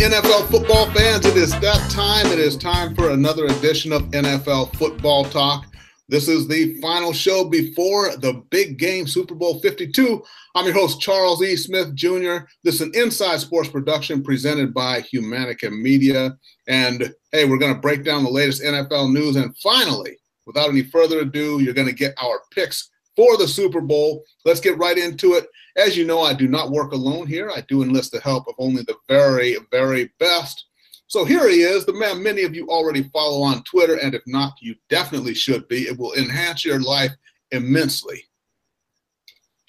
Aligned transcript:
NFL 0.00 0.50
football 0.50 0.90
fans, 0.92 1.26
it 1.26 1.36
is 1.36 1.50
that 1.60 1.90
time. 1.90 2.24
It 2.32 2.38
is 2.38 2.56
time 2.56 2.94
for 2.94 3.10
another 3.10 3.44
edition 3.44 3.92
of 3.92 4.04
NFL 4.12 4.74
Football 4.76 5.26
Talk. 5.26 5.66
This 6.08 6.26
is 6.26 6.48
the 6.48 6.80
final 6.80 7.12
show 7.12 7.44
before 7.44 8.16
the 8.16 8.42
big 8.48 8.78
game, 8.78 9.06
Super 9.06 9.34
Bowl 9.34 9.60
52. 9.60 10.24
I'm 10.54 10.64
your 10.64 10.72
host, 10.72 11.02
Charles 11.02 11.42
E. 11.42 11.54
Smith 11.54 11.94
Jr. 11.94 12.46
This 12.64 12.76
is 12.76 12.80
an 12.80 12.92
inside 12.94 13.40
sports 13.40 13.68
production 13.68 14.22
presented 14.22 14.72
by 14.72 15.02
Humanica 15.02 15.70
Media. 15.70 16.34
And 16.66 17.14
hey, 17.32 17.44
we're 17.44 17.58
going 17.58 17.74
to 17.74 17.80
break 17.80 18.02
down 18.02 18.24
the 18.24 18.30
latest 18.30 18.62
NFL 18.62 19.12
news. 19.12 19.36
And 19.36 19.54
finally, 19.58 20.16
without 20.46 20.70
any 20.70 20.82
further 20.82 21.20
ado, 21.20 21.60
you're 21.60 21.74
going 21.74 21.86
to 21.88 21.94
get 21.94 22.14
our 22.22 22.40
picks 22.52 22.89
for 23.16 23.36
the 23.36 23.48
Super 23.48 23.80
Bowl. 23.80 24.24
Let's 24.44 24.60
get 24.60 24.78
right 24.78 24.96
into 24.96 25.34
it. 25.34 25.46
As 25.76 25.96
you 25.96 26.06
know, 26.06 26.20
I 26.20 26.34
do 26.34 26.48
not 26.48 26.70
work 26.70 26.92
alone 26.92 27.26
here. 27.26 27.50
I 27.54 27.62
do 27.62 27.82
enlist 27.82 28.12
the 28.12 28.20
help 28.20 28.48
of 28.48 28.54
only 28.58 28.82
the 28.82 28.96
very, 29.08 29.56
very 29.70 30.10
best. 30.18 30.66
So 31.06 31.24
here 31.24 31.48
he 31.48 31.62
is, 31.62 31.84
the 31.84 31.92
man 31.92 32.22
many 32.22 32.44
of 32.44 32.54
you 32.54 32.68
already 32.68 33.02
follow 33.12 33.42
on 33.42 33.64
Twitter, 33.64 33.96
and 33.96 34.14
if 34.14 34.22
not, 34.26 34.54
you 34.60 34.76
definitely 34.88 35.34
should 35.34 35.66
be. 35.66 35.82
It 35.82 35.98
will 35.98 36.14
enhance 36.14 36.64
your 36.64 36.80
life 36.80 37.10
immensely. 37.50 38.24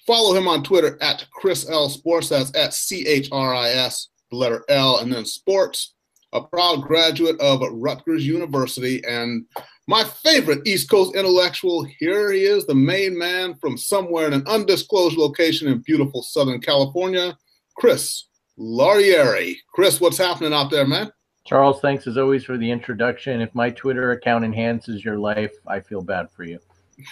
Follow 0.06 0.36
him 0.36 0.46
on 0.46 0.62
Twitter 0.62 0.98
at 1.00 1.26
Chris 1.32 1.68
L 1.68 1.88
Sports. 1.88 2.28
That's 2.28 2.54
at 2.56 2.74
C 2.74 3.06
H 3.06 3.28
R 3.32 3.54
I 3.54 3.70
S, 3.70 4.08
the 4.30 4.36
letter 4.36 4.64
L, 4.68 4.98
and 4.98 5.12
then 5.12 5.24
Sports. 5.24 5.94
A 6.32 6.40
proud 6.40 6.82
graduate 6.82 7.38
of 7.40 7.60
Rutgers 7.72 8.26
University 8.26 9.04
and 9.04 9.44
my 9.88 10.04
favorite 10.04 10.66
East 10.66 10.88
Coast 10.88 11.16
intellectual, 11.16 11.84
here 11.84 12.30
he 12.32 12.44
is, 12.44 12.66
the 12.66 12.74
main 12.74 13.18
man 13.18 13.54
from 13.54 13.76
somewhere 13.76 14.26
in 14.26 14.32
an 14.32 14.46
undisclosed 14.46 15.16
location 15.16 15.68
in 15.68 15.78
beautiful 15.78 16.22
Southern 16.22 16.60
California, 16.60 17.36
Chris 17.76 18.28
Lardieri. 18.58 19.56
Chris, 19.74 20.00
what's 20.00 20.18
happening 20.18 20.52
out 20.52 20.70
there, 20.70 20.86
man? 20.86 21.10
Charles, 21.44 21.80
thanks 21.80 22.06
as 22.06 22.16
always 22.16 22.44
for 22.44 22.56
the 22.56 22.70
introduction. 22.70 23.40
If 23.40 23.54
my 23.54 23.70
Twitter 23.70 24.12
account 24.12 24.44
enhances 24.44 25.04
your 25.04 25.18
life, 25.18 25.52
I 25.66 25.80
feel 25.80 26.02
bad 26.02 26.30
for 26.30 26.44
you. 26.44 26.60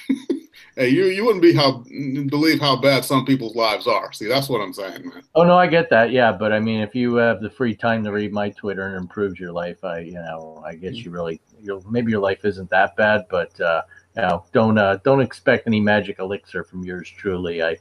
hey, 0.76 0.88
you 0.88 1.06
you 1.06 1.24
wouldn't 1.24 1.42
be 1.42 1.52
how 1.52 1.84
believe 2.28 2.60
how 2.60 2.76
bad 2.76 3.04
some 3.04 3.24
people's 3.24 3.56
lives 3.56 3.86
are. 3.86 4.12
See, 4.12 4.26
that's 4.26 4.48
what 4.48 4.60
I'm 4.60 4.72
saying, 4.72 5.08
man. 5.08 5.22
Oh 5.34 5.42
no, 5.42 5.56
I 5.56 5.66
get 5.66 5.90
that. 5.90 6.10
Yeah, 6.10 6.32
but 6.32 6.52
I 6.52 6.60
mean, 6.60 6.80
if 6.80 6.94
you 6.94 7.14
have 7.16 7.40
the 7.40 7.50
free 7.50 7.74
time 7.74 8.04
to 8.04 8.12
read 8.12 8.32
my 8.32 8.50
Twitter 8.50 8.86
and 8.86 8.96
improves 8.96 9.38
your 9.38 9.52
life, 9.52 9.82
I 9.84 10.00
you 10.00 10.14
know, 10.14 10.62
I 10.64 10.74
guess 10.74 10.94
you 10.94 11.10
really, 11.10 11.40
you 11.60 11.82
maybe 11.90 12.10
your 12.10 12.20
life 12.20 12.44
isn't 12.44 12.70
that 12.70 12.96
bad, 12.96 13.26
but 13.30 13.58
uh, 13.60 13.82
you 14.16 14.22
know, 14.22 14.44
don't 14.52 14.78
uh, 14.78 14.98
don't 15.04 15.20
expect 15.20 15.66
any 15.66 15.80
magic 15.80 16.18
elixir 16.18 16.64
from 16.64 16.84
yours 16.84 17.08
truly. 17.08 17.62
I 17.62 17.76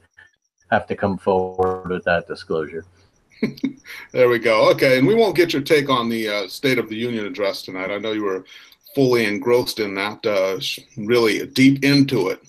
have 0.70 0.86
to 0.86 0.96
come 0.96 1.18
forward 1.18 1.90
with 1.90 2.04
that 2.04 2.26
disclosure. 2.26 2.84
there 4.12 4.28
we 4.28 4.38
go. 4.38 4.70
Okay, 4.70 4.98
and 4.98 5.06
we 5.06 5.14
won't 5.14 5.36
get 5.36 5.52
your 5.52 5.62
take 5.62 5.88
on 5.88 6.08
the 6.08 6.28
uh, 6.28 6.48
State 6.48 6.78
of 6.78 6.88
the 6.88 6.96
Union 6.96 7.24
address 7.26 7.62
tonight. 7.62 7.90
I 7.90 7.98
know 7.98 8.12
you 8.12 8.24
were 8.24 8.44
fully 8.94 9.24
engrossed 9.24 9.78
in 9.78 9.94
that, 9.94 10.24
uh, 10.26 10.60
really 10.96 11.46
deep 11.46 11.84
into 11.84 12.28
it. 12.28 12.42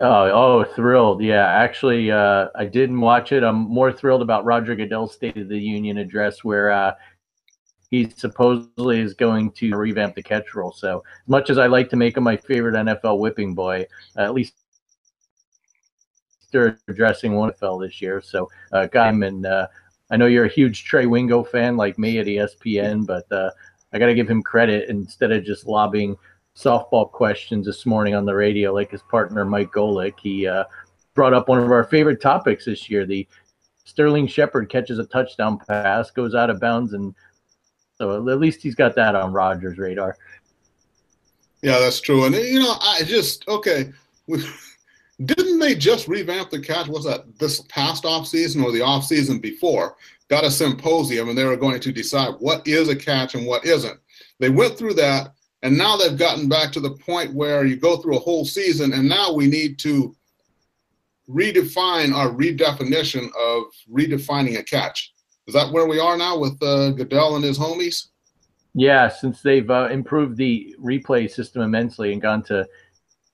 Oh, 0.00 0.28
oh, 0.30 0.64
thrilled! 0.64 1.22
Yeah, 1.22 1.46
actually, 1.46 2.10
uh, 2.10 2.48
I 2.56 2.64
didn't 2.64 3.00
watch 3.00 3.30
it. 3.30 3.44
I'm 3.44 3.56
more 3.56 3.92
thrilled 3.92 4.22
about 4.22 4.44
Roger 4.44 4.74
Goodell's 4.74 5.14
State 5.14 5.36
of 5.36 5.48
the 5.48 5.58
Union 5.58 5.98
address, 5.98 6.42
where 6.42 6.72
uh, 6.72 6.94
he 7.90 8.10
supposedly 8.10 8.98
is 9.00 9.14
going 9.14 9.52
to 9.52 9.76
revamp 9.76 10.16
the 10.16 10.22
catch 10.22 10.54
rule. 10.54 10.72
So, 10.72 11.04
much 11.28 11.48
as 11.48 11.58
I 11.58 11.68
like 11.68 11.88
to 11.90 11.96
make 11.96 12.16
him 12.16 12.24
my 12.24 12.36
favorite 12.36 12.74
NFL 12.74 13.20
whipping 13.20 13.54
boy, 13.54 13.86
uh, 14.18 14.22
at 14.22 14.34
least 14.34 14.54
they're 16.50 16.76
addressing 16.88 17.34
one 17.34 17.52
NFL 17.52 17.86
this 17.86 18.02
year. 18.02 18.20
So, 18.20 18.50
uh, 18.72 18.86
got 18.86 19.14
him, 19.14 19.22
and 19.22 19.46
uh, 19.46 19.68
I 20.10 20.16
know 20.16 20.26
you're 20.26 20.46
a 20.46 20.48
huge 20.48 20.84
Trey 20.84 21.06
Wingo 21.06 21.44
fan 21.44 21.76
like 21.76 22.00
me 22.00 22.18
at 22.18 22.26
ESPN, 22.26 23.06
but 23.06 23.30
uh, 23.30 23.50
I 23.92 24.00
got 24.00 24.06
to 24.06 24.14
give 24.14 24.28
him 24.28 24.42
credit 24.42 24.88
instead 24.88 25.30
of 25.30 25.44
just 25.44 25.66
lobbying 25.66 26.16
softball 26.56 27.10
questions 27.10 27.66
this 27.66 27.84
morning 27.84 28.14
on 28.14 28.24
the 28.24 28.34
radio 28.34 28.72
like 28.72 28.90
his 28.90 29.02
partner 29.02 29.44
Mike 29.44 29.72
Golic. 29.72 30.14
He 30.20 30.46
uh, 30.46 30.64
brought 31.14 31.34
up 31.34 31.48
one 31.48 31.58
of 31.58 31.70
our 31.70 31.84
favorite 31.84 32.20
topics 32.20 32.64
this 32.64 32.88
year. 32.88 33.06
The 33.06 33.26
Sterling 33.84 34.26
Shepard 34.26 34.68
catches 34.68 34.98
a 34.98 35.04
touchdown 35.04 35.58
pass, 35.58 36.10
goes 36.10 36.34
out 36.34 36.50
of 36.50 36.60
bounds, 36.60 36.92
and 36.92 37.14
so 37.96 38.28
at 38.28 38.38
least 38.38 38.62
he's 38.62 38.74
got 38.74 38.94
that 38.96 39.14
on 39.14 39.32
Rogers' 39.32 39.78
radar. 39.78 40.16
Yeah, 41.62 41.78
that's 41.78 42.00
true. 42.00 42.24
And 42.24 42.34
you 42.34 42.60
know, 42.60 42.76
I 42.80 43.02
just 43.04 43.46
okay. 43.48 43.92
Didn't 45.24 45.60
they 45.60 45.76
just 45.76 46.08
revamp 46.08 46.50
the 46.50 46.58
catch? 46.58 46.88
Was 46.88 47.04
that 47.04 47.38
this 47.38 47.60
past 47.68 48.04
off 48.04 48.26
season 48.26 48.64
or 48.64 48.72
the 48.72 48.82
off 48.82 49.04
season 49.04 49.38
before? 49.38 49.96
got 50.28 50.44
a 50.44 50.50
symposium 50.50 51.28
and 51.28 51.36
they 51.36 51.44
were 51.44 51.56
going 51.56 51.80
to 51.80 51.92
decide 51.92 52.34
what 52.38 52.66
is 52.66 52.88
a 52.88 52.96
catch 52.96 53.34
and 53.34 53.46
what 53.46 53.64
isn't. 53.64 53.98
They 54.38 54.50
went 54.50 54.78
through 54.78 54.94
that 54.94 55.34
and 55.64 55.76
now 55.78 55.96
they've 55.96 56.18
gotten 56.18 56.46
back 56.46 56.70
to 56.72 56.80
the 56.80 56.90
point 56.90 57.32
where 57.32 57.64
you 57.64 57.74
go 57.74 57.96
through 57.96 58.16
a 58.16 58.20
whole 58.20 58.44
season 58.44 58.92
and 58.92 59.08
now 59.08 59.32
we 59.32 59.46
need 59.46 59.78
to 59.78 60.14
redefine 61.28 62.14
our 62.14 62.28
redefinition 62.28 63.28
of 63.34 63.64
redefining 63.90 64.58
a 64.58 64.62
catch. 64.62 65.14
Is 65.46 65.54
that 65.54 65.72
where 65.72 65.86
we 65.86 65.98
are 65.98 66.18
now 66.18 66.38
with 66.38 66.62
uh, 66.62 66.90
Goodell 66.90 67.36
and 67.36 67.44
his 67.44 67.58
homies? 67.58 68.08
Yeah, 68.74 69.08
since 69.08 69.40
they've 69.40 69.70
uh, 69.70 69.88
improved 69.90 70.36
the 70.36 70.76
replay 70.78 71.30
system 71.30 71.62
immensely 71.62 72.12
and 72.12 72.20
gone 72.20 72.42
to 72.44 72.68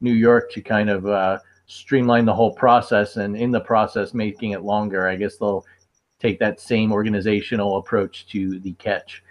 New 0.00 0.12
York 0.12 0.52
to 0.52 0.62
kind 0.62 0.88
of 0.88 1.06
uh, 1.08 1.41
streamline 1.66 2.26
the 2.26 2.34
whole 2.34 2.54
process 2.54 3.16
and 3.16 3.36
in 3.36 3.50
the 3.50 3.60
process 3.60 4.14
making 4.14 4.52
it 4.52 4.62
longer, 4.62 5.08
I 5.08 5.16
guess 5.16 5.36
they'll 5.36 5.66
take 6.20 6.38
that 6.38 6.60
same 6.60 6.92
organizational 6.92 7.78
approach 7.78 8.28
to 8.28 8.60
the 8.60 8.72
catch. 8.74 9.24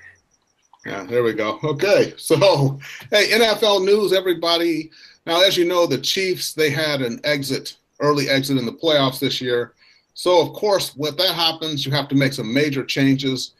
Yeah, 0.89 1.03
there 1.03 1.21
we 1.21 1.33
go. 1.33 1.59
Okay, 1.63 2.15
so 2.17 2.79
hey, 3.11 3.29
NFL 3.29 3.85
news, 3.85 4.11
everybody. 4.11 4.89
Now, 5.27 5.39
as 5.43 5.55
you 5.55 5.65
know, 5.65 5.85
the 5.85 5.99
Chiefs 5.99 6.53
they 6.53 6.71
had 6.71 7.03
an 7.03 7.19
exit, 7.23 7.77
early 7.99 8.27
exit 8.27 8.57
in 8.57 8.65
the 8.65 8.71
playoffs 8.71 9.19
this 9.19 9.39
year. 9.39 9.75
So, 10.15 10.41
of 10.41 10.53
course, 10.53 10.95
when 10.95 11.15
that 11.17 11.35
happens, 11.35 11.85
you 11.85 11.91
have 11.91 12.07
to 12.07 12.15
make 12.15 12.33
some 12.33 12.51
major 12.51 12.83
changes. 12.83 13.53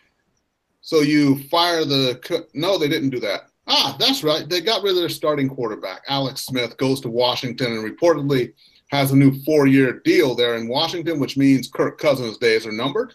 So 0.81 1.01
you 1.01 1.43
fire 1.49 1.85
the 1.85 2.47
no, 2.55 2.79
they 2.79 2.87
didn't 2.87 3.11
do 3.11 3.19
that. 3.19 3.41
Ah, 3.67 3.95
that's 3.99 4.23
right. 4.23 4.49
They 4.49 4.59
got 4.59 4.81
rid 4.81 4.93
of 4.93 4.97
their 4.97 5.07
starting 5.07 5.49
quarterback. 5.49 6.01
Alex 6.07 6.47
Smith 6.47 6.77
goes 6.77 6.99
to 7.01 7.09
Washington 7.09 7.73
and 7.73 7.97
reportedly 7.97 8.53
has 8.87 9.11
a 9.11 9.15
new 9.15 9.39
four-year 9.43 9.99
deal 9.99 10.33
there 10.33 10.55
in 10.55 10.67
Washington, 10.67 11.19
which 11.19 11.37
means 11.37 11.69
Kirk 11.69 11.99
Cousins' 11.99 12.39
days 12.39 12.65
are 12.65 12.71
numbered. 12.71 13.13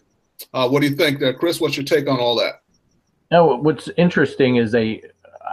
Uh, 0.52 0.68
what 0.68 0.82
do 0.82 0.88
you 0.88 0.94
think 0.94 1.18
there, 1.18 1.34
Chris? 1.34 1.60
What's 1.60 1.76
your 1.76 1.84
take 1.84 2.08
on 2.08 2.20
all 2.20 2.36
that? 2.36 2.63
No, 3.30 3.56
what's 3.56 3.88
interesting 3.96 4.56
is 4.56 4.72
they. 4.72 5.02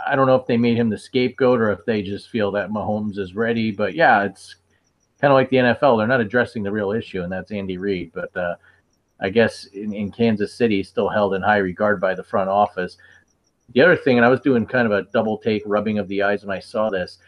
I 0.07 0.15
don't 0.15 0.27
know 0.27 0.35
if 0.35 0.47
they 0.47 0.57
made 0.57 0.77
him 0.77 0.89
the 0.89 0.97
scapegoat 0.97 1.59
or 1.59 1.71
if 1.71 1.85
they 1.85 2.01
just 2.01 2.29
feel 2.29 2.51
that 2.51 2.69
Mahomes 2.69 3.17
is 3.17 3.35
ready. 3.35 3.71
But 3.71 3.93
yeah, 3.93 4.23
it's 4.23 4.55
kind 5.19 5.31
of 5.31 5.35
like 5.35 5.49
the 5.49 5.57
NFL. 5.57 5.97
They're 5.97 6.07
not 6.07 6.21
addressing 6.21 6.63
the 6.63 6.71
real 6.71 6.91
issue, 6.91 7.21
and 7.23 7.31
that's 7.31 7.51
Andy 7.51 7.77
Reid. 7.77 8.11
But 8.13 8.35
uh, 8.35 8.55
I 9.19 9.29
guess 9.29 9.65
in, 9.65 9.93
in 9.93 10.11
Kansas 10.11 10.53
City, 10.53 10.81
still 10.83 11.09
held 11.09 11.33
in 11.33 11.41
high 11.41 11.57
regard 11.57 12.01
by 12.01 12.15
the 12.15 12.23
front 12.23 12.49
office. 12.49 12.97
The 13.73 13.81
other 13.81 13.95
thing, 13.95 14.17
and 14.17 14.25
I 14.25 14.29
was 14.29 14.41
doing 14.41 14.65
kind 14.65 14.85
of 14.85 14.91
a 14.91 15.09
double 15.13 15.37
take 15.37 15.63
rubbing 15.65 15.99
of 15.99 16.07
the 16.07 16.23
eyes 16.23 16.43
when 16.43 16.55
I 16.55 16.59
saw 16.59 16.89
this. 16.89 17.19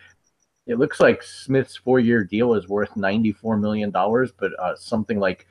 It 0.65 0.79
looks 0.79 0.99
like 0.99 1.21
Smith's 1.21 1.75
four-year 1.75 2.23
deal 2.23 2.53
is 2.53 2.67
worth 2.67 2.95
ninety-four 2.95 3.57
million 3.57 3.91
dollars, 3.91 4.31
but 4.37 4.51
uh, 4.59 4.75
something 4.75 5.19
like 5.19 5.47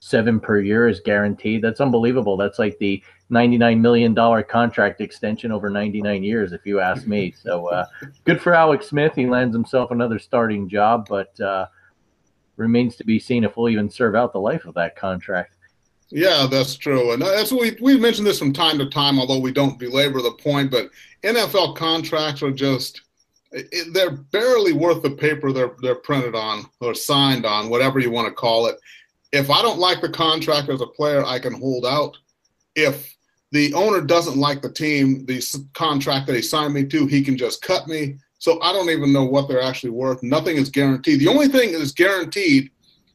seven 0.00 0.38
per 0.38 0.60
year 0.60 0.88
is 0.88 1.00
guaranteed. 1.00 1.62
That's 1.62 1.80
unbelievable. 1.80 2.36
That's 2.36 2.58
like 2.58 2.78
the 2.78 3.02
ninety-nine 3.30 3.80
million 3.80 4.14
dollar 4.14 4.42
contract 4.42 5.00
extension 5.00 5.52
over 5.52 5.70
ninety-nine 5.70 6.22
years, 6.22 6.52
if 6.52 6.64
you 6.64 6.80
ask 6.80 7.06
me. 7.06 7.34
So 7.42 7.68
uh, 7.68 7.86
good 8.24 8.40
for 8.40 8.54
Alex 8.54 8.88
Smith. 8.88 9.14
He 9.14 9.26
lands 9.26 9.54
himself 9.54 9.90
another 9.90 10.18
starting 10.18 10.68
job, 10.68 11.06
but 11.08 11.38
uh, 11.40 11.66
remains 12.56 12.96
to 12.96 13.04
be 13.04 13.18
seen 13.18 13.44
if 13.44 13.56
we'll 13.56 13.68
even 13.68 13.88
serve 13.88 14.14
out 14.14 14.32
the 14.32 14.40
life 14.40 14.64
of 14.64 14.74
that 14.74 14.96
contract. 14.96 15.54
Yeah, 16.10 16.46
that's 16.50 16.74
true, 16.76 17.12
and 17.12 17.20
that's 17.20 17.52
we 17.52 17.76
we 17.80 17.98
mentioned 17.98 18.26
this 18.26 18.38
from 18.38 18.52
time 18.52 18.78
to 18.78 18.88
time, 18.88 19.18
although 19.18 19.38
we 19.38 19.52
don't 19.52 19.78
belabor 19.78 20.22
the 20.22 20.32
point. 20.32 20.70
But 20.70 20.88
NFL 21.22 21.76
contracts 21.76 22.42
are 22.42 22.50
just 22.50 23.02
it, 23.52 23.92
they're 23.92 24.10
barely 24.10 24.72
worth 24.72 25.02
the 25.02 25.10
paper 25.10 25.52
they're 25.52 25.76
they're 25.82 25.96
printed 25.96 26.34
on 26.34 26.64
or 26.80 26.94
signed 26.94 27.44
on, 27.44 27.68
whatever 27.68 27.98
you 27.98 28.10
want 28.10 28.26
to 28.26 28.34
call 28.34 28.66
it. 28.66 28.76
If 29.32 29.50
I 29.50 29.60
don't 29.60 29.78
like 29.78 30.00
the 30.00 30.08
contract 30.08 30.70
as 30.70 30.80
a 30.80 30.86
player, 30.86 31.24
I 31.24 31.38
can 31.38 31.52
hold 31.52 31.84
out. 31.84 32.16
If 32.74 33.14
the 33.50 33.72
owner 33.74 34.00
doesn't 34.00 34.36
like 34.36 34.62
the 34.62 34.72
team, 34.72 35.24
the 35.26 35.42
contract 35.74 36.26
that 36.26 36.36
he 36.36 36.42
signed 36.42 36.74
me 36.74 36.84
to, 36.86 37.06
he 37.06 37.22
can 37.22 37.36
just 37.36 37.62
cut 37.62 37.86
me. 37.88 38.18
So 38.38 38.60
I 38.60 38.72
don't 38.72 38.90
even 38.90 39.12
know 39.12 39.24
what 39.24 39.48
they're 39.48 39.62
actually 39.62 39.90
worth. 39.90 40.22
Nothing 40.22 40.56
is 40.56 40.68
guaranteed. 40.68 41.20
The 41.20 41.28
only 41.28 41.48
thing 41.48 41.72
that 41.72 41.80
is 41.80 41.92
guaranteed 41.92 42.70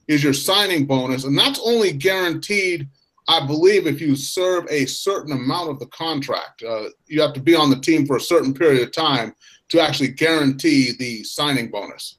is 0.07 0.24
your 0.24 0.33
signing 0.33 0.85
bonus, 0.85 1.24
and 1.24 1.38
that's 1.38 1.62
only 1.63 1.94
guaranteed, 1.94 2.89
I 3.30 3.45
believe, 3.45 3.88
if 3.88 4.01
you 4.01 4.15
serve 4.15 4.65
a 4.69 4.85
certain 4.85 5.31
amount 5.31 5.69
of 5.69 5.80
the 5.80 5.85
contract. 5.88 6.62
Uh, 6.62 6.89
you 7.07 7.21
have 7.21 7.33
to 7.33 7.39
be 7.39 7.56
on 7.56 7.69
the 7.69 7.79
team 7.79 8.06
for 8.06 8.18
a 8.18 8.21
certain 8.21 8.53
period 8.53 8.81
of 8.81 8.91
time 8.91 9.33
to 9.69 9.79
actually 9.79 10.09
guarantee 10.09 10.91
the 11.00 11.24
signing 11.24 11.71
bonus. 11.71 12.18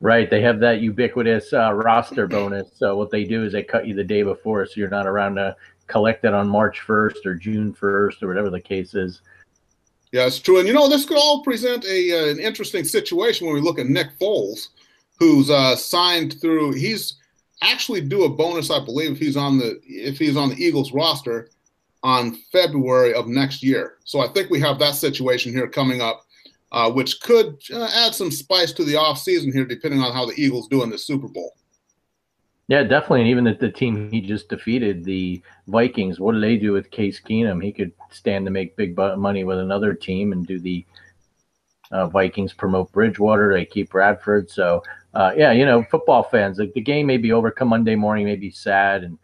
Right. 0.00 0.30
They 0.30 0.40
have 0.42 0.60
that 0.60 0.80
ubiquitous 0.80 1.52
uh, 1.52 1.72
roster 1.72 2.26
bonus. 2.28 2.68
So 2.76 2.96
what 2.96 3.10
they 3.10 3.24
do 3.24 3.44
is 3.44 3.52
they 3.52 3.64
cut 3.64 3.86
you 3.86 3.94
the 3.94 4.04
day 4.04 4.22
before, 4.22 4.64
so 4.64 4.72
you're 4.76 4.88
not 4.88 5.06
around 5.06 5.34
to 5.34 5.56
collected 5.88 6.32
on 6.32 6.48
March 6.48 6.80
1st 6.86 7.26
or 7.26 7.34
June 7.34 7.74
1st 7.74 8.22
or 8.22 8.28
whatever 8.28 8.50
the 8.50 8.60
case 8.60 8.94
is. 8.94 9.20
Yeah, 10.12 10.26
it's 10.26 10.38
true. 10.38 10.58
And 10.58 10.66
you 10.66 10.72
know, 10.72 10.88
this 10.88 11.04
could 11.04 11.18
all 11.18 11.42
present 11.42 11.84
a 11.84 12.12
uh, 12.12 12.30
an 12.30 12.40
interesting 12.40 12.84
situation 12.84 13.46
when 13.46 13.54
we 13.54 13.60
look 13.60 13.78
at 13.78 13.86
Nick 13.86 14.18
Foles, 14.18 14.68
who's 15.18 15.50
uh, 15.50 15.76
signed 15.76 16.40
through. 16.40 16.72
He's 16.72 17.18
actually 17.62 18.00
due 18.00 18.24
a 18.24 18.28
bonus, 18.28 18.70
I 18.70 18.82
believe, 18.82 19.12
if 19.12 19.18
he's 19.18 19.36
on 19.36 19.58
the 19.58 19.80
if 19.84 20.18
he's 20.18 20.36
on 20.36 20.50
the 20.50 20.56
Eagles 20.56 20.92
roster 20.92 21.50
on 22.02 22.36
February 22.52 23.12
of 23.12 23.26
next 23.26 23.62
year. 23.62 23.98
So 24.04 24.20
I 24.20 24.28
think 24.28 24.50
we 24.50 24.60
have 24.60 24.78
that 24.78 24.94
situation 24.94 25.52
here 25.52 25.68
coming 25.68 26.00
up, 26.00 26.22
uh, 26.72 26.90
which 26.90 27.20
could 27.20 27.58
uh, 27.72 27.90
add 27.92 28.14
some 28.14 28.30
spice 28.30 28.72
to 28.72 28.84
the 28.84 28.94
offseason 28.94 29.52
here, 29.52 29.66
depending 29.66 30.00
on 30.00 30.12
how 30.12 30.24
the 30.24 30.40
Eagles 30.40 30.68
do 30.68 30.82
in 30.82 30.90
the 30.90 30.98
Super 30.98 31.28
Bowl. 31.28 31.57
Yeah, 32.68 32.82
definitely. 32.82 33.22
And 33.22 33.30
even 33.30 33.46
at 33.46 33.60
the 33.60 33.70
team 33.70 34.10
he 34.10 34.20
just 34.20 34.50
defeated, 34.50 35.02
the 35.02 35.42
Vikings, 35.66 36.20
what 36.20 36.32
do 36.32 36.40
they 36.40 36.56
do 36.56 36.72
with 36.72 36.90
Case 36.90 37.18
Keenum? 37.18 37.64
He 37.64 37.72
could 37.72 37.92
stand 38.10 38.44
to 38.44 38.50
make 38.50 38.76
big 38.76 38.96
money 38.96 39.42
with 39.44 39.58
another 39.58 39.94
team 39.94 40.32
and 40.32 40.46
do 40.46 40.60
the 40.60 40.84
uh, 41.90 42.06
Vikings 42.08 42.52
promote 42.52 42.92
Bridgewater. 42.92 43.54
They 43.54 43.64
keep 43.64 43.88
Bradford. 43.88 44.50
So, 44.50 44.82
uh, 45.14 45.32
yeah, 45.34 45.52
you 45.52 45.64
know, 45.64 45.82
football 45.90 46.22
fans, 46.22 46.58
like 46.58 46.74
the 46.74 46.82
game 46.82 47.06
may 47.06 47.16
be 47.16 47.32
over 47.32 47.50
come 47.50 47.68
Monday 47.68 47.94
morning, 47.94 48.26
may 48.26 48.36
be 48.36 48.50
sad 48.50 49.02
and 49.02 49.18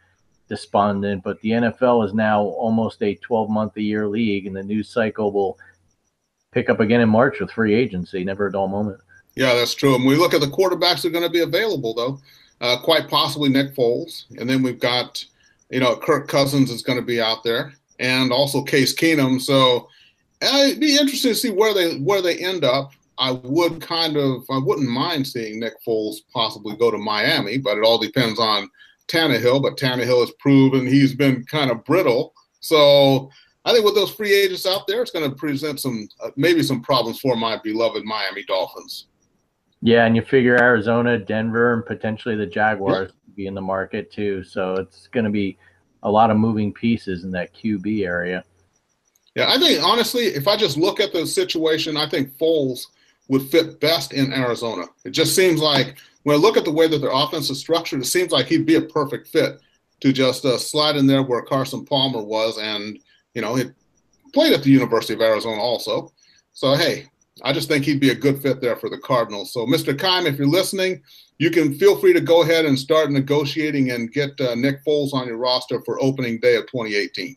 despondent, 0.48 1.22
but 1.22 1.38
the 1.42 1.50
NFL 1.50 2.06
is 2.06 2.14
now 2.14 2.42
almost 2.42 3.02
a 3.02 3.14
12 3.16 3.50
month 3.50 3.76
a 3.76 3.82
year 3.82 4.08
league, 4.08 4.46
and 4.46 4.56
the 4.56 4.62
news 4.62 4.88
cycle 4.88 5.30
will 5.30 5.58
pick 6.50 6.70
up 6.70 6.80
again 6.80 7.02
in 7.02 7.10
March 7.10 7.40
with 7.40 7.50
free 7.50 7.74
agency. 7.74 8.24
Never 8.24 8.46
a 8.46 8.52
dull 8.52 8.68
moment. 8.68 9.00
Yeah, 9.36 9.52
that's 9.52 9.74
true. 9.74 9.96
And 9.96 10.06
we 10.06 10.16
look 10.16 10.32
at 10.32 10.40
the 10.40 10.46
quarterbacks 10.46 11.02
that 11.02 11.08
are 11.08 11.10
going 11.10 11.24
to 11.24 11.30
be 11.30 11.40
available, 11.40 11.92
though 11.92 12.20
uh, 12.60 12.78
quite 12.82 13.08
possibly 13.08 13.48
Nick 13.48 13.74
Foles, 13.74 14.24
and 14.38 14.48
then 14.48 14.62
we've 14.62 14.80
got 14.80 15.24
you 15.70 15.80
know 15.80 15.96
Kirk 15.96 16.28
Cousins 16.28 16.70
is 16.70 16.82
going 16.82 16.98
to 16.98 17.04
be 17.04 17.20
out 17.20 17.42
there, 17.44 17.74
and 17.98 18.32
also 18.32 18.62
Case 18.62 18.94
Keenum. 18.94 19.40
So 19.40 19.88
uh, 20.42 20.64
it'd 20.66 20.80
be 20.80 20.96
interesting 20.96 21.32
to 21.32 21.38
see 21.38 21.50
where 21.50 21.74
they 21.74 21.98
where 21.98 22.22
they 22.22 22.38
end 22.38 22.64
up. 22.64 22.92
I 23.16 23.30
would 23.30 23.80
kind 23.80 24.16
of 24.16 24.44
I 24.50 24.58
wouldn't 24.58 24.88
mind 24.88 25.26
seeing 25.26 25.60
Nick 25.60 25.74
Foles 25.86 26.16
possibly 26.32 26.76
go 26.76 26.90
to 26.90 26.98
Miami, 26.98 27.58
but 27.58 27.78
it 27.78 27.84
all 27.84 27.98
depends 27.98 28.40
on 28.40 28.68
Tannehill. 29.08 29.62
But 29.62 29.76
Tannehill 29.76 30.20
has 30.20 30.32
proven 30.40 30.86
he's 30.86 31.14
been 31.14 31.44
kind 31.44 31.70
of 31.70 31.84
brittle. 31.84 32.34
So 32.60 33.30
I 33.64 33.72
think 33.72 33.84
with 33.84 33.94
those 33.94 34.12
free 34.12 34.34
agents 34.34 34.66
out 34.66 34.86
there, 34.86 35.00
it's 35.00 35.10
going 35.10 35.28
to 35.28 35.36
present 35.36 35.80
some 35.80 36.08
uh, 36.20 36.30
maybe 36.36 36.62
some 36.62 36.82
problems 36.82 37.20
for 37.20 37.36
my 37.36 37.58
beloved 37.62 38.04
Miami 38.04 38.44
Dolphins. 38.44 39.06
Yeah, 39.84 40.06
and 40.06 40.16
you 40.16 40.22
figure 40.22 40.56
Arizona, 40.56 41.18
Denver, 41.18 41.74
and 41.74 41.84
potentially 41.84 42.36
the 42.36 42.46
Jaguars 42.46 43.10
yeah. 43.12 43.34
be 43.36 43.46
in 43.46 43.54
the 43.54 43.60
market 43.60 44.10
too. 44.10 44.42
So 44.42 44.72
it's 44.76 45.08
going 45.08 45.24
to 45.24 45.30
be 45.30 45.58
a 46.02 46.10
lot 46.10 46.30
of 46.30 46.38
moving 46.38 46.72
pieces 46.72 47.22
in 47.22 47.30
that 47.32 47.54
QB 47.54 48.02
area. 48.02 48.44
Yeah, 49.34 49.52
I 49.52 49.58
think 49.58 49.84
honestly, 49.84 50.22
if 50.22 50.48
I 50.48 50.56
just 50.56 50.78
look 50.78 51.00
at 51.00 51.12
the 51.12 51.26
situation, 51.26 51.98
I 51.98 52.08
think 52.08 52.34
Foles 52.38 52.86
would 53.28 53.42
fit 53.42 53.78
best 53.78 54.14
in 54.14 54.32
Arizona. 54.32 54.86
It 55.04 55.10
just 55.10 55.36
seems 55.36 55.60
like 55.60 55.98
when 56.22 56.34
I 56.34 56.38
look 56.38 56.56
at 56.56 56.64
the 56.64 56.72
way 56.72 56.88
that 56.88 57.00
their 57.00 57.12
offense 57.12 57.50
is 57.50 57.60
structured, 57.60 58.00
it 58.00 58.06
seems 58.06 58.32
like 58.32 58.46
he'd 58.46 58.64
be 58.64 58.76
a 58.76 58.82
perfect 58.82 59.28
fit 59.28 59.60
to 60.00 60.14
just 60.14 60.46
uh, 60.46 60.56
slide 60.56 60.96
in 60.96 61.06
there 61.06 61.22
where 61.22 61.42
Carson 61.42 61.84
Palmer 61.84 62.22
was, 62.22 62.56
and 62.56 62.98
you 63.34 63.42
know 63.42 63.54
he 63.54 63.64
played 64.32 64.54
at 64.54 64.62
the 64.62 64.70
University 64.70 65.12
of 65.12 65.20
Arizona 65.20 65.60
also. 65.60 66.10
So 66.54 66.72
hey, 66.74 67.10
I 67.42 67.52
just 67.52 67.68
think 67.68 67.84
he'd 67.84 68.00
be 68.00 68.10
a 68.10 68.14
good 68.14 68.40
fit 68.40 68.60
there 68.60 68.76
for 68.76 68.88
the 68.88 68.98
Cardinals. 68.98 69.52
So, 69.52 69.66
Mr. 69.66 69.98
Keim, 69.98 70.26
if 70.26 70.38
you're 70.38 70.46
listening, 70.46 71.02
you 71.38 71.50
can 71.50 71.74
feel 71.74 71.96
free 71.96 72.12
to 72.12 72.20
go 72.20 72.42
ahead 72.42 72.64
and 72.64 72.78
start 72.78 73.10
negotiating 73.10 73.90
and 73.90 74.12
get 74.12 74.40
uh, 74.40 74.54
Nick 74.54 74.84
Foles 74.84 75.12
on 75.12 75.26
your 75.26 75.36
roster 75.36 75.82
for 75.84 76.02
opening 76.02 76.38
day 76.38 76.56
of 76.56 76.66
2018. 76.66 77.36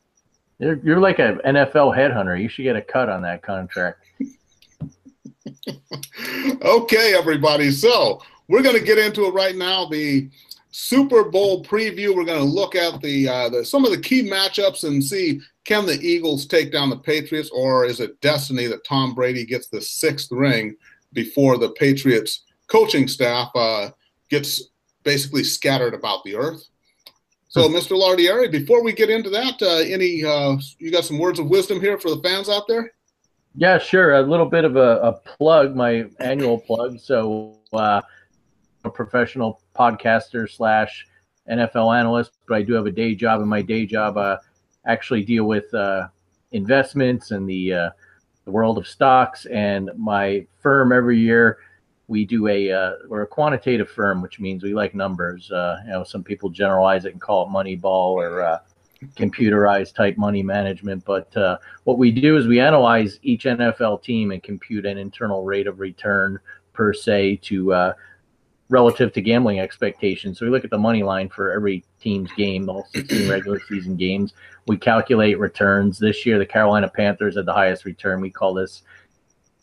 You're, 0.60 0.80
you're 0.84 1.00
like 1.00 1.20
an 1.20 1.40
NFL 1.46 1.98
headhunter. 1.98 2.40
You 2.40 2.48
should 2.48 2.64
get 2.64 2.76
a 2.76 2.82
cut 2.82 3.10
on 3.10 3.22
that 3.24 3.42
contract. 3.42 4.06
okay, 6.62 7.16
everybody. 7.16 7.72
So, 7.72 8.22
we're 8.48 8.62
going 8.62 8.78
to 8.78 8.84
get 8.84 8.98
into 8.98 9.26
it 9.26 9.34
right 9.34 9.56
now. 9.56 9.86
The 9.86 10.30
Super 10.72 11.24
Bowl 11.24 11.64
preview. 11.64 12.16
We're 12.16 12.26
going 12.26 12.40
to 12.40 12.44
look 12.44 12.76
at 12.76 13.02
the, 13.02 13.28
uh, 13.28 13.50
the 13.50 13.66
some 13.66 13.86
of 13.86 13.92
the 13.92 14.00
key 14.00 14.30
matchups 14.30 14.84
and 14.84 15.04
see 15.04 15.40
can 15.66 15.86
the 15.86 16.00
Eagles 16.02 16.46
take 16.46 16.72
down 16.72 16.90
the 16.90 16.98
Patriots, 16.98 17.50
or 17.54 17.86
is 17.86 18.00
it 18.00 18.20
destiny 18.22 18.68
that 18.68 18.86
Tom 18.86 19.14
Brady 19.14 19.46
gets 19.46 19.68
the 19.68 19.82
sixth 19.82 20.32
ring 20.32 20.76
before 21.14 21.58
the 21.58 21.72
Patriots 21.72 22.46
coaching 22.68 23.08
staff 23.08 23.50
uh, 23.56 23.90
gets 24.30 24.70
basically 25.04 25.44
scattered 25.44 25.94
about 25.94 26.24
the 26.24 26.36
earth? 26.36 26.64
So, 27.50 27.68
Mr. 27.70 27.90
Hmm. 27.90 28.20
Lardieri, 28.20 28.52
before 28.52 28.84
we 28.84 28.94
get 28.94 29.10
into 29.10 29.30
that, 29.30 29.62
uh, 29.62 29.78
any 29.78 30.24
uh, 30.24 30.58
you 30.80 30.92
got 30.92 31.06
some 31.06 31.18
words 31.18 31.40
of 31.40 31.50
wisdom 31.50 31.80
here 31.80 31.98
for 31.98 32.10
the 32.10 32.22
fans 32.22 32.50
out 32.50 32.68
there? 32.68 32.92
Yeah, 33.56 33.80
sure. 33.80 34.16
A 34.16 34.22
little 34.22 34.46
bit 34.46 34.64
of 34.64 34.76
a, 34.76 35.00
a 35.02 35.14
plug, 35.14 35.76
my 35.76 36.06
annual 36.20 36.60
plug. 36.60 37.00
So, 37.00 37.58
uh, 37.74 38.02
a 38.88 38.92
professional 38.92 39.62
podcaster 39.78 40.50
slash 40.50 41.06
NFL 41.50 41.98
analyst, 41.98 42.32
but 42.48 42.56
I 42.56 42.62
do 42.62 42.74
have 42.74 42.86
a 42.86 42.92
day 42.92 43.16
job. 43.16 43.40
and 43.42 43.50
my 43.50 43.62
day 43.62 43.86
job, 43.86 44.18
uh, 44.18 44.38
actually 44.86 45.24
deal 45.24 45.46
with 45.46 45.74
uh, 45.74 46.08
investments 46.52 47.32
and 47.32 47.48
the 47.48 47.74
uh, 47.74 47.90
the 48.46 48.52
world 48.52 48.78
of 48.78 48.88
stocks. 48.88 49.46
And 49.46 49.92
my 49.96 50.46
firm 50.60 50.92
every 50.92 51.20
year 51.20 51.60
we 52.08 52.26
do 52.26 52.48
a 52.48 52.72
uh, 52.72 52.94
we're 53.08 53.24
a 53.24 53.28
quantitative 53.28 53.90
firm, 53.90 54.22
which 54.22 54.40
means 54.40 54.64
we 54.64 54.74
like 54.74 54.96
numbers. 54.96 55.52
Uh, 55.52 55.78
you 55.86 55.92
know, 55.92 56.04
some 56.04 56.24
people 56.24 56.50
generalize 56.50 57.06
it 57.06 57.12
and 57.12 57.22
call 57.22 57.46
it 57.46 57.50
Moneyball 57.50 58.12
or 58.12 58.42
uh, 58.42 58.60
computerized 59.16 59.94
type 59.94 60.18
money 60.18 60.42
management. 60.42 61.04
But 61.06 61.36
uh, 61.36 61.58
what 61.84 61.98
we 61.98 62.12
do 62.12 62.38
is 62.38 62.48
we 62.48 62.60
analyze 62.60 63.20
each 63.22 63.44
NFL 63.44 64.04
team 64.04 64.32
and 64.32 64.42
compute 64.42 64.86
an 64.86 64.98
internal 64.98 65.44
rate 65.44 65.68
of 65.68 65.80
return 65.80 66.40
per 66.74 66.94
se 66.94 67.38
to 67.44 67.94
relative 68.70 69.14
to 69.14 69.22
gambling 69.22 69.60
expectations. 69.60 70.38
So 70.38 70.46
we 70.46 70.52
look 70.52 70.66
at 70.66 70.70
the 70.70 70.78
money 70.78 71.04
line 71.04 71.30
for 71.30 71.52
every 71.52 71.86
team's 72.02 72.32
game, 72.34 72.70
all 72.70 72.86
16 72.94 73.30
regular 73.30 73.60
season 73.68 73.96
games. 73.96 74.34
We 74.68 74.78
calculate 74.78 75.40
returns. 75.40 75.98
This 75.98 76.26
year, 76.26 76.38
the 76.38 76.46
Carolina 76.46 76.90
Panthers 76.90 77.38
had 77.38 77.46
the 77.46 77.54
highest 77.54 77.86
return. 77.86 78.20
We 78.20 78.30
call 78.30 78.54
this 78.54 78.84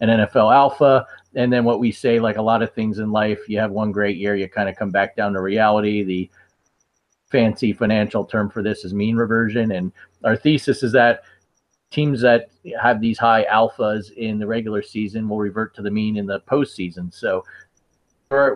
an 0.00 0.08
NFL 0.08 0.54
alpha. 0.54 1.06
And 1.34 1.52
then 1.52 1.64
what 1.64 1.80
we 1.80 1.92
say, 1.92 2.18
like 2.18 2.36
a 2.36 2.42
lot 2.42 2.62
of 2.62 2.72
things 2.72 2.98
in 2.98 3.12
life, 3.12 3.40
you 3.48 3.58
have 3.58 3.70
one 3.70 3.92
great 3.92 4.16
year, 4.16 4.36
you 4.36 4.48
kind 4.48 4.68
of 4.68 4.76
come 4.76 4.90
back 4.90 5.16
down 5.16 5.34
to 5.34 5.40
reality. 5.40 6.02
The 6.02 6.30
fancy 7.30 7.72
financial 7.72 8.24
term 8.24 8.48
for 8.48 8.62
this 8.62 8.84
is 8.84 8.94
mean 8.94 9.16
reversion. 9.16 9.72
And 9.72 9.92
our 10.22 10.36
thesis 10.36 10.82
is 10.82 10.92
that 10.92 11.24
teams 11.90 12.20
that 12.22 12.50
have 12.80 13.00
these 13.00 13.18
high 13.18 13.44
alphas 13.52 14.12
in 14.12 14.38
the 14.38 14.46
regular 14.46 14.82
season 14.82 15.28
will 15.28 15.38
revert 15.38 15.74
to 15.76 15.82
the 15.82 15.90
mean 15.90 16.16
in 16.16 16.26
the 16.26 16.40
postseason. 16.40 17.12
So 17.12 17.44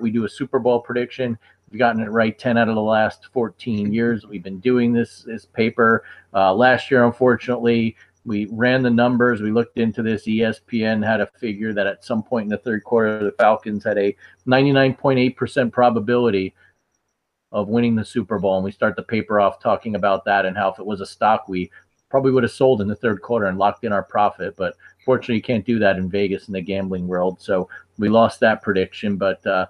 we 0.01 0.11
do 0.11 0.25
a 0.25 0.29
Super 0.29 0.59
Bowl 0.59 0.81
prediction. 0.81 1.39
We've 1.71 1.79
gotten 1.79 2.03
it 2.03 2.11
right 2.11 2.39
10 2.39 2.57
out 2.57 2.69
of 2.69 2.75
the 2.75 2.83
last 2.83 3.27
14 3.33 3.93
years. 3.93 4.27
We've 4.27 4.43
been 4.43 4.61
doing 4.61 4.93
this 4.93 5.23
this 5.23 5.45
paper. 5.47 6.05
Uh, 6.35 6.55
last 6.55 6.91
year, 6.91 7.05
unfortunately, 7.05 7.97
we 8.25 8.47
ran 8.51 8.83
the 8.83 8.91
numbers. 8.91 9.41
We 9.41 9.51
looked 9.51 9.79
into 9.79 10.03
this. 10.03 10.27
ESPN 10.27 11.05
had 11.05 11.21
a 11.21 11.27
figure 11.27 11.73
that 11.73 11.87
at 11.87 12.05
some 12.05 12.23
point 12.23 12.45
in 12.45 12.51
the 12.51 12.59
third 12.59 12.85
quarter, 12.85 13.25
the 13.25 13.33
Falcons 13.33 13.85
had 13.85 13.99
a 13.99 14.15
99.8% 14.47 15.73
probability 15.73 16.55
of 17.53 17.69
winning 17.69 17.97
the 17.97 18.05
Super 18.05 18.39
Bowl. 18.39 18.57
And 18.57 18.65
we 18.65 18.73
start 18.73 18.97
the 18.97 19.03
paper 19.03 19.41
off 19.41 19.61
talking 19.61 19.95
about 19.95 20.25
that 20.27 20.45
and 20.45 20.57
how 20.57 20.71
if 20.71 20.79
it 20.79 20.85
was 20.85 21.01
a 21.01 21.07
stock, 21.07 21.49
we 21.49 21.71
probably 22.11 22.33
would 22.33 22.43
have 22.43 22.53
sold 22.53 22.81
in 22.81 22.89
the 22.89 22.97
third 22.97 23.23
quarter 23.23 23.47
and 23.47 23.59
locked 23.59 23.85
in 23.85 23.93
our 23.93 24.03
profit. 24.03 24.57
But 24.57 24.75
fortunately, 25.05 25.37
you 25.37 25.43
can't 25.43 25.65
do 25.65 25.79
that 25.79 25.97
in 25.97 26.11
Vegas 26.11 26.49
in 26.49 26.55
the 26.55 26.61
gambling 26.61 27.07
world. 27.07 27.41
So 27.41 27.69
we 27.99 28.09
lost 28.09 28.40
that 28.40 28.62
prediction. 28.62 29.17
But 29.17 29.45
uh, 29.47 29.67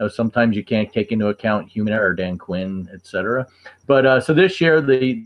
know, 0.00 0.08
sometimes 0.08 0.56
you 0.56 0.64
can't 0.64 0.92
take 0.92 1.12
into 1.12 1.28
account 1.28 1.68
human 1.68 1.92
error, 1.92 2.14
Dan 2.14 2.38
Quinn, 2.38 2.88
etc. 2.92 3.46
But 3.86 4.06
uh, 4.06 4.20
so 4.20 4.34
this 4.34 4.60
year 4.60 4.80
the 4.80 5.24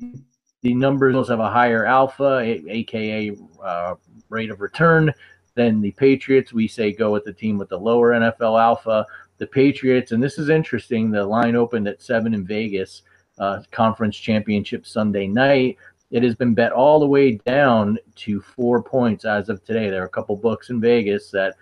the 0.62 0.74
numbers 0.74 1.28
have 1.28 1.40
a 1.40 1.50
higher 1.50 1.86
alpha, 1.86 2.40
aka 2.68 3.36
uh, 3.62 3.94
rate 4.28 4.50
of 4.50 4.60
return, 4.60 5.12
than 5.54 5.80
the 5.80 5.92
Patriots. 5.92 6.52
We 6.52 6.68
say 6.68 6.92
go 6.92 7.12
with 7.12 7.24
the 7.24 7.32
team 7.32 7.56
with 7.56 7.68
the 7.68 7.78
lower 7.78 8.12
NFL 8.12 8.60
alpha. 8.60 9.06
The 9.38 9.46
Patriots, 9.46 10.12
and 10.12 10.22
this 10.22 10.38
is 10.38 10.48
interesting. 10.48 11.10
The 11.10 11.24
line 11.24 11.56
opened 11.56 11.88
at 11.88 12.02
seven 12.02 12.34
in 12.34 12.46
Vegas, 12.46 13.02
uh, 13.38 13.62
conference 13.70 14.16
championship 14.16 14.86
Sunday 14.86 15.26
night. 15.26 15.76
It 16.10 16.22
has 16.22 16.36
been 16.36 16.54
bet 16.54 16.70
all 16.70 17.00
the 17.00 17.06
way 17.06 17.32
down 17.32 17.98
to 18.16 18.40
four 18.40 18.80
points 18.80 19.24
as 19.24 19.48
of 19.48 19.64
today. 19.64 19.90
There 19.90 20.02
are 20.02 20.06
a 20.06 20.10
couple 20.10 20.36
books 20.36 20.70
in 20.70 20.80
Vegas 20.80 21.30
that 21.32 21.56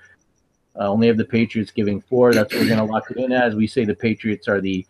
uh, 0.79 0.89
only 0.89 1.07
have 1.07 1.17
the 1.17 1.25
Patriots 1.25 1.71
giving 1.71 2.01
four. 2.01 2.33
That's 2.33 2.53
what 2.53 2.63
we're 2.63 2.69
going 2.69 2.87
to 2.87 2.93
lock 2.93 3.11
it 3.11 3.19
in 3.19 3.33
as. 3.33 3.55
We 3.55 3.67
say 3.67 3.85
the 3.85 3.95
Patriots 3.95 4.49
are 4.49 4.61
the 4.61 4.87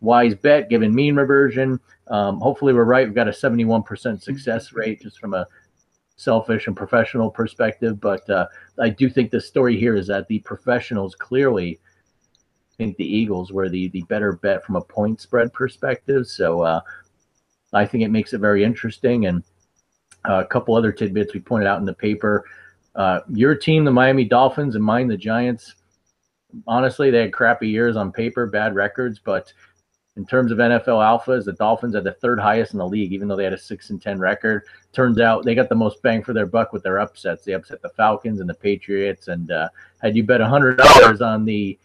wise 0.00 0.34
bet 0.34 0.68
given 0.68 0.94
mean 0.94 1.16
reversion. 1.16 1.78
Um, 2.08 2.40
hopefully, 2.40 2.72
we're 2.72 2.84
right. 2.84 3.06
We've 3.06 3.14
got 3.14 3.28
a 3.28 3.32
71% 3.32 4.22
success 4.22 4.72
rate 4.72 5.02
just 5.02 5.18
from 5.18 5.34
a 5.34 5.46
selfish 6.16 6.66
and 6.66 6.76
professional 6.76 7.30
perspective. 7.30 8.00
But 8.00 8.28
uh, 8.28 8.46
I 8.78 8.88
do 8.88 9.08
think 9.08 9.30
the 9.30 9.40
story 9.40 9.78
here 9.78 9.96
is 9.96 10.06
that 10.08 10.28
the 10.28 10.40
professionals 10.40 11.14
clearly 11.14 11.80
think 12.78 12.96
the 12.96 13.16
Eagles 13.16 13.52
were 13.52 13.68
the, 13.68 13.88
the 13.88 14.02
better 14.08 14.32
bet 14.32 14.64
from 14.64 14.76
a 14.76 14.82
point 14.82 15.20
spread 15.20 15.52
perspective. 15.52 16.26
So, 16.26 16.62
uh, 16.62 16.80
I 17.74 17.86
think 17.86 18.04
it 18.04 18.10
makes 18.10 18.32
it 18.32 18.38
very 18.38 18.64
interesting. 18.64 19.26
And 19.26 19.42
uh, 20.28 20.42
a 20.44 20.46
couple 20.46 20.74
other 20.74 20.92
tidbits 20.92 21.34
we 21.34 21.40
pointed 21.40 21.66
out 21.66 21.80
in 21.80 21.84
the 21.86 21.94
paper. 21.94 22.44
Uh, 22.94 23.20
your 23.32 23.54
team, 23.54 23.84
the 23.84 23.90
Miami 23.90 24.24
Dolphins, 24.24 24.74
and 24.74 24.84
mine, 24.84 25.08
the 25.08 25.16
Giants. 25.16 25.74
Honestly, 26.66 27.10
they 27.10 27.22
had 27.22 27.32
crappy 27.32 27.68
years 27.68 27.96
on 27.96 28.12
paper, 28.12 28.46
bad 28.46 28.74
records, 28.74 29.18
but 29.18 29.52
in 30.16 30.26
terms 30.26 30.52
of 30.52 30.58
NFL 30.58 31.00
alphas, 31.00 31.46
the 31.46 31.54
Dolphins 31.54 31.94
had 31.94 32.04
the 32.04 32.12
third 32.12 32.38
highest 32.38 32.74
in 32.74 32.78
the 32.78 32.86
league, 32.86 33.12
even 33.12 33.28
though 33.28 33.36
they 33.36 33.44
had 33.44 33.54
a 33.54 33.58
six 33.58 33.88
and 33.88 34.00
ten 34.00 34.18
record. 34.18 34.64
Turns 34.92 35.18
out 35.18 35.44
they 35.44 35.54
got 35.54 35.70
the 35.70 35.74
most 35.74 36.02
bang 36.02 36.22
for 36.22 36.34
their 36.34 36.46
buck 36.46 36.72
with 36.72 36.82
their 36.82 37.00
upsets. 37.00 37.44
They 37.44 37.52
upset 37.52 37.80
the 37.80 37.88
Falcons 37.90 38.40
and 38.40 38.48
the 38.48 38.54
Patriots. 38.54 39.28
And 39.28 39.50
uh, 39.50 39.70
had 40.02 40.14
you 40.14 40.22
bet 40.22 40.42
hundred 40.42 40.76
dollars 40.76 41.22
on 41.22 41.44
the 41.44 41.78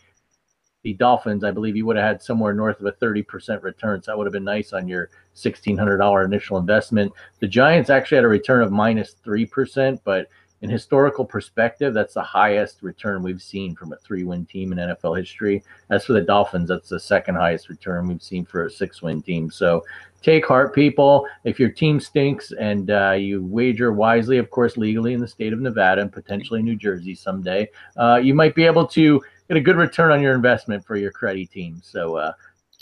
the 0.83 0.93
Dolphins, 0.93 1.43
I 1.43 1.51
believe 1.51 1.75
you 1.75 1.85
would 1.85 1.95
have 1.95 2.05
had 2.05 2.21
somewhere 2.21 2.53
north 2.53 2.81
of 2.81 2.85
a 2.85 2.91
thirty 2.91 3.23
percent 3.23 3.63
return. 3.63 4.03
So 4.03 4.11
that 4.11 4.17
would 4.17 4.27
have 4.27 4.33
been 4.33 4.43
nice 4.43 4.73
on 4.73 4.89
your 4.89 5.09
sixteen 5.33 5.77
hundred 5.77 5.97
dollar 5.97 6.25
initial 6.25 6.57
investment. 6.57 7.13
The 7.39 7.47
Giants 7.47 7.89
actually 7.89 8.17
had 8.17 8.25
a 8.25 8.29
return 8.29 8.61
of 8.61 8.73
minus 8.73 9.15
three 9.23 9.45
percent, 9.45 10.01
but 10.03 10.27
in 10.61 10.69
historical 10.69 11.23
perspective, 11.23 11.93
that's 11.93 12.15
the 12.15 12.23
highest 12.23 12.81
return 12.81 13.21
we've 13.21 13.41
seen 13.41 13.75
from 13.75 13.93
a 13.93 13.97
three 13.97 14.23
win 14.23 14.45
team 14.45 14.71
in 14.71 14.79
NFL 14.79 15.17
history. 15.17 15.63
As 15.89 16.05
for 16.05 16.13
the 16.13 16.21
Dolphins, 16.21 16.69
that's 16.69 16.89
the 16.89 16.99
second 16.99 17.35
highest 17.35 17.69
return 17.69 18.07
we've 18.07 18.23
seen 18.23 18.45
for 18.45 18.65
a 18.65 18.71
six 18.71 19.01
win 19.01 19.21
team. 19.21 19.51
So 19.51 19.83
take 20.23 20.45
heart, 20.45 20.73
people. 20.73 21.27
If 21.43 21.59
your 21.59 21.69
team 21.69 21.99
stinks 21.99 22.51
and 22.59 22.89
uh, 22.89 23.11
you 23.11 23.43
wager 23.43 23.93
wisely, 23.93 24.39
of 24.39 24.49
course, 24.49 24.77
legally 24.77 25.13
in 25.13 25.19
the 25.19 25.27
state 25.27 25.53
of 25.53 25.59
Nevada 25.59 26.01
and 26.01 26.11
potentially 26.11 26.63
New 26.63 26.75
Jersey 26.75 27.13
someday, 27.13 27.69
uh, 27.95 28.19
you 28.23 28.33
might 28.33 28.55
be 28.55 28.65
able 28.65 28.87
to 28.87 29.21
get 29.47 29.57
a 29.57 29.61
good 29.61 29.77
return 29.77 30.11
on 30.11 30.21
your 30.21 30.33
investment 30.33 30.83
for 30.85 30.95
your 30.95 31.11
credit 31.11 31.51
team. 31.51 31.79
So, 31.83 32.15
uh, 32.15 32.33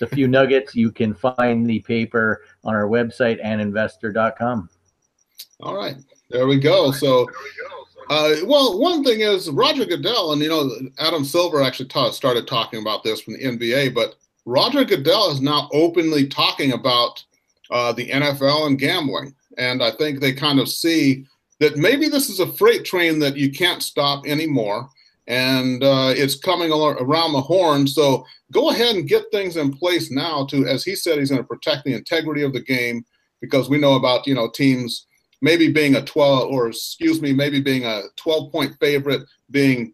a 0.01 0.07
few 0.07 0.27
nuggets. 0.27 0.75
You 0.75 0.91
can 0.91 1.13
find 1.13 1.65
the 1.65 1.79
paper 1.79 2.41
on 2.63 2.73
our 2.73 2.83
website 2.83 3.43
aninvestor.com. 3.43 4.69
All 5.61 5.75
right. 5.75 5.95
There 6.29 6.47
we 6.47 6.59
go. 6.59 6.91
So, 6.91 7.27
uh, 8.09 8.35
well, 8.45 8.79
one 8.79 9.03
thing 9.03 9.21
is 9.21 9.49
Roger 9.49 9.85
Goodell, 9.85 10.33
and 10.33 10.41
you 10.41 10.49
know, 10.49 10.69
Adam 10.99 11.23
Silver 11.23 11.61
actually 11.61 11.87
ta- 11.87 12.11
started 12.11 12.47
talking 12.47 12.81
about 12.81 13.03
this 13.03 13.21
from 13.21 13.33
the 13.33 13.43
NBA, 13.43 13.93
but 13.93 14.15
Roger 14.45 14.83
Goodell 14.83 15.31
is 15.31 15.41
now 15.41 15.69
openly 15.73 16.27
talking 16.27 16.73
about 16.73 17.23
uh, 17.71 17.93
the 17.93 18.09
NFL 18.09 18.67
and 18.67 18.79
gambling. 18.79 19.33
And 19.57 19.83
I 19.83 19.91
think 19.91 20.19
they 20.19 20.33
kind 20.33 20.59
of 20.59 20.69
see 20.69 21.25
that 21.59 21.77
maybe 21.77 22.07
this 22.09 22.29
is 22.29 22.39
a 22.39 22.51
freight 22.53 22.85
train 22.85 23.19
that 23.19 23.37
you 23.37 23.51
can't 23.51 23.81
stop 23.81 24.25
anymore. 24.27 24.89
And 25.27 25.83
uh, 25.83 26.13
it's 26.15 26.35
coming 26.35 26.71
around 26.71 27.33
the 27.33 27.41
horn. 27.41 27.87
So 27.87 28.25
go 28.51 28.69
ahead 28.69 28.95
and 28.95 29.07
get 29.07 29.23
things 29.31 29.57
in 29.57 29.73
place 29.73 30.11
now 30.11 30.45
to, 30.47 30.67
as 30.67 30.83
he 30.83 30.95
said, 30.95 31.17
he's 31.17 31.31
going 31.31 31.41
to 31.41 31.47
protect 31.47 31.85
the 31.85 31.95
integrity 31.95 32.43
of 32.43 32.53
the 32.53 32.61
game 32.61 33.03
because 33.41 33.67
we 33.67 33.79
know 33.79 33.95
about, 33.95 34.27
you 34.27 34.35
know, 34.35 34.49
teams 34.49 35.07
maybe 35.45 35.71
being 35.71 35.95
a 35.95 36.03
12 36.03 36.49
or 36.51 36.69
excuse 36.69 37.21
me 37.21 37.31
maybe 37.31 37.61
being 37.61 37.85
a 37.85 38.01
12 38.17 38.51
point 38.51 38.75
favorite 38.79 39.21
being 39.51 39.93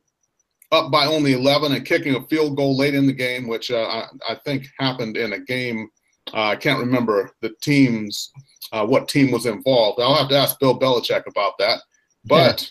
up 0.71 0.89
by 0.89 1.05
only 1.05 1.33
11 1.33 1.73
and 1.73 1.85
kicking 1.85 2.15
a 2.15 2.27
field 2.27 2.55
goal 2.55 2.77
late 2.77 2.95
in 2.95 3.05
the 3.05 3.13
game 3.13 3.47
which 3.47 3.69
uh, 3.69 3.83
I, 3.83 4.05
I, 4.29 4.35
think 4.45 4.65
happened 4.79 5.17
in 5.17 5.33
a 5.33 5.39
game 5.39 5.89
uh, 6.33 6.47
i 6.53 6.55
can't 6.55 6.79
remember 6.79 7.31
the 7.41 7.51
teams 7.61 8.31
uh, 8.71 8.85
what 8.85 9.07
team 9.07 9.31
was 9.31 9.45
involved. 9.45 9.99
I'll 9.99 10.15
have 10.15 10.29
to 10.29 10.37
ask 10.37 10.59
bill 10.59 10.79
belichick 10.79 11.27
about 11.27 11.57
that. 11.59 11.81
But 12.25 12.69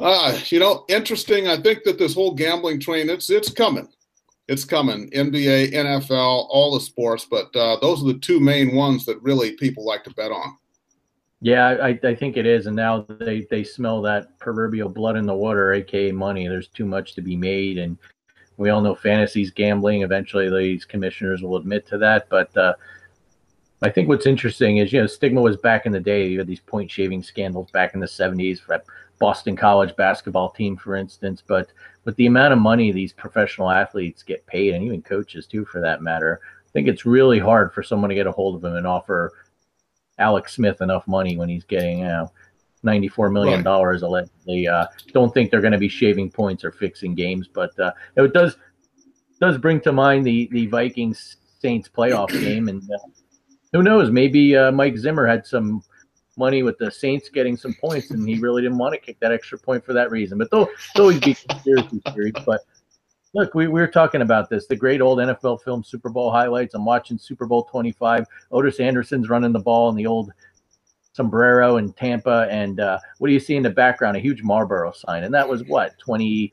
uh, 0.00 0.36
you 0.46 0.58
know 0.58 0.84
interesting 0.88 1.46
i 1.46 1.56
think 1.56 1.84
that 1.84 1.98
this 1.98 2.14
whole 2.14 2.34
gambling 2.34 2.80
train 2.80 3.08
it's 3.08 3.30
it's 3.30 3.50
coming. 3.50 3.88
It's 4.48 4.64
coming. 4.64 5.10
Nba 5.10 5.72
nfl 5.72 6.46
all 6.50 6.74
the 6.74 6.80
sports 6.80 7.26
but 7.30 7.54
uh, 7.54 7.76
those 7.80 8.02
are 8.02 8.12
the 8.12 8.18
two 8.18 8.40
main 8.40 8.74
ones 8.74 9.04
that 9.04 9.22
really 9.22 9.52
people 9.52 9.84
like 9.84 10.02
to 10.04 10.14
bet 10.14 10.32
on 10.32 10.56
yeah, 11.44 11.76
I, 11.82 11.98
I 12.04 12.14
think 12.14 12.36
it 12.36 12.46
is, 12.46 12.66
and 12.66 12.76
now 12.76 13.04
they 13.18 13.40
they 13.50 13.64
smell 13.64 14.00
that 14.02 14.38
proverbial 14.38 14.88
blood 14.88 15.16
in 15.16 15.26
the 15.26 15.34
water, 15.34 15.72
aka 15.72 16.12
money. 16.12 16.46
There's 16.46 16.68
too 16.68 16.86
much 16.86 17.14
to 17.14 17.20
be 17.20 17.34
made, 17.34 17.78
and 17.78 17.98
we 18.58 18.70
all 18.70 18.80
know 18.80 18.94
fantasy's 18.94 19.50
gambling. 19.50 20.02
Eventually, 20.02 20.48
these 20.48 20.84
commissioners 20.84 21.42
will 21.42 21.56
admit 21.56 21.84
to 21.88 21.98
that. 21.98 22.28
But 22.28 22.56
uh, 22.56 22.74
I 23.82 23.90
think 23.90 24.08
what's 24.08 24.26
interesting 24.26 24.76
is, 24.76 24.92
you 24.92 25.00
know, 25.00 25.08
stigma 25.08 25.40
was 25.40 25.56
back 25.56 25.84
in 25.84 25.90
the 25.90 25.98
day. 25.98 26.28
You 26.28 26.38
had 26.38 26.46
these 26.46 26.60
point 26.60 26.88
shaving 26.88 27.24
scandals 27.24 27.72
back 27.72 27.94
in 27.94 28.00
the 28.00 28.06
70s 28.06 28.60
for 28.60 28.80
Boston 29.18 29.56
College 29.56 29.96
basketball 29.96 30.50
team, 30.50 30.76
for 30.76 30.94
instance. 30.94 31.42
But 31.44 31.72
with 32.04 32.14
the 32.14 32.26
amount 32.26 32.52
of 32.52 32.60
money 32.60 32.92
these 32.92 33.12
professional 33.12 33.68
athletes 33.68 34.22
get 34.22 34.46
paid, 34.46 34.74
and 34.74 34.84
even 34.84 35.02
coaches 35.02 35.48
too, 35.48 35.64
for 35.64 35.80
that 35.80 36.02
matter, 36.02 36.40
I 36.44 36.70
think 36.72 36.86
it's 36.86 37.04
really 37.04 37.40
hard 37.40 37.72
for 37.72 37.82
someone 37.82 38.10
to 38.10 38.14
get 38.14 38.28
a 38.28 38.32
hold 38.32 38.54
of 38.54 38.62
them 38.62 38.76
and 38.76 38.86
offer 38.86 39.32
Alex 40.22 40.54
Smith 40.54 40.80
enough 40.80 41.06
money 41.06 41.36
when 41.36 41.48
he's 41.48 41.64
getting 41.64 41.98
you 41.98 42.04
know, 42.06 42.32
$94 42.84 43.32
million 43.32 43.64
right. 43.64 44.02
allegedly. 44.02 44.68
Uh, 44.68 44.86
don't 45.12 45.34
think 45.34 45.50
they're 45.50 45.60
going 45.60 45.72
to 45.72 45.78
be 45.78 45.88
shaving 45.88 46.30
points 46.30 46.64
or 46.64 46.72
fixing 46.72 47.14
games, 47.14 47.48
but 47.48 47.78
uh, 47.78 47.92
it 48.16 48.32
does 48.32 48.56
does 49.40 49.58
bring 49.58 49.80
to 49.80 49.90
mind 49.90 50.24
the, 50.24 50.48
the 50.52 50.66
Vikings 50.68 51.36
Saints 51.58 51.88
playoff 51.88 52.28
game. 52.40 52.68
And 52.68 52.82
uh, 52.82 52.98
who 53.72 53.82
knows, 53.82 54.10
maybe 54.10 54.56
uh, 54.56 54.70
Mike 54.70 54.96
Zimmer 54.96 55.26
had 55.26 55.44
some 55.44 55.82
money 56.36 56.62
with 56.62 56.78
the 56.78 56.90
Saints 56.90 57.28
getting 57.28 57.56
some 57.56 57.74
points 57.74 58.12
and 58.12 58.26
he 58.26 58.38
really 58.38 58.62
didn't 58.62 58.78
want 58.78 58.94
to 58.94 59.00
kick 59.00 59.18
that 59.20 59.32
extra 59.32 59.58
point 59.58 59.84
for 59.84 59.92
that 59.92 60.10
reason. 60.10 60.38
But 60.38 60.50
though, 60.50 60.68
always 60.96 61.18
be 61.18 61.34
conspiracy 61.34 62.00
theories. 62.14 62.34
But 62.46 62.60
Look, 63.34 63.54
we, 63.54 63.66
we 63.66 63.80
were 63.80 63.88
talking 63.88 64.20
about 64.20 64.50
this, 64.50 64.66
the 64.66 64.76
great 64.76 65.00
old 65.00 65.18
NFL 65.18 65.62
film 65.62 65.82
Super 65.82 66.10
Bowl 66.10 66.30
highlights. 66.30 66.74
I'm 66.74 66.84
watching 66.84 67.16
Super 67.16 67.46
Bowl 67.46 67.64
25. 67.64 68.26
Otis 68.50 68.78
Anderson's 68.78 69.30
running 69.30 69.52
the 69.52 69.58
ball 69.58 69.88
in 69.88 69.96
the 69.96 70.06
old 70.06 70.32
sombrero 71.14 71.78
in 71.78 71.92
Tampa. 71.94 72.46
And 72.50 72.80
uh, 72.80 72.98
what 73.18 73.28
do 73.28 73.34
you 73.34 73.40
see 73.40 73.56
in 73.56 73.62
the 73.62 73.70
background? 73.70 74.18
A 74.18 74.20
huge 74.20 74.42
Marlboro 74.42 74.92
sign. 74.92 75.24
And 75.24 75.32
that 75.32 75.48
was 75.48 75.64
what, 75.64 75.98
20, 75.98 76.52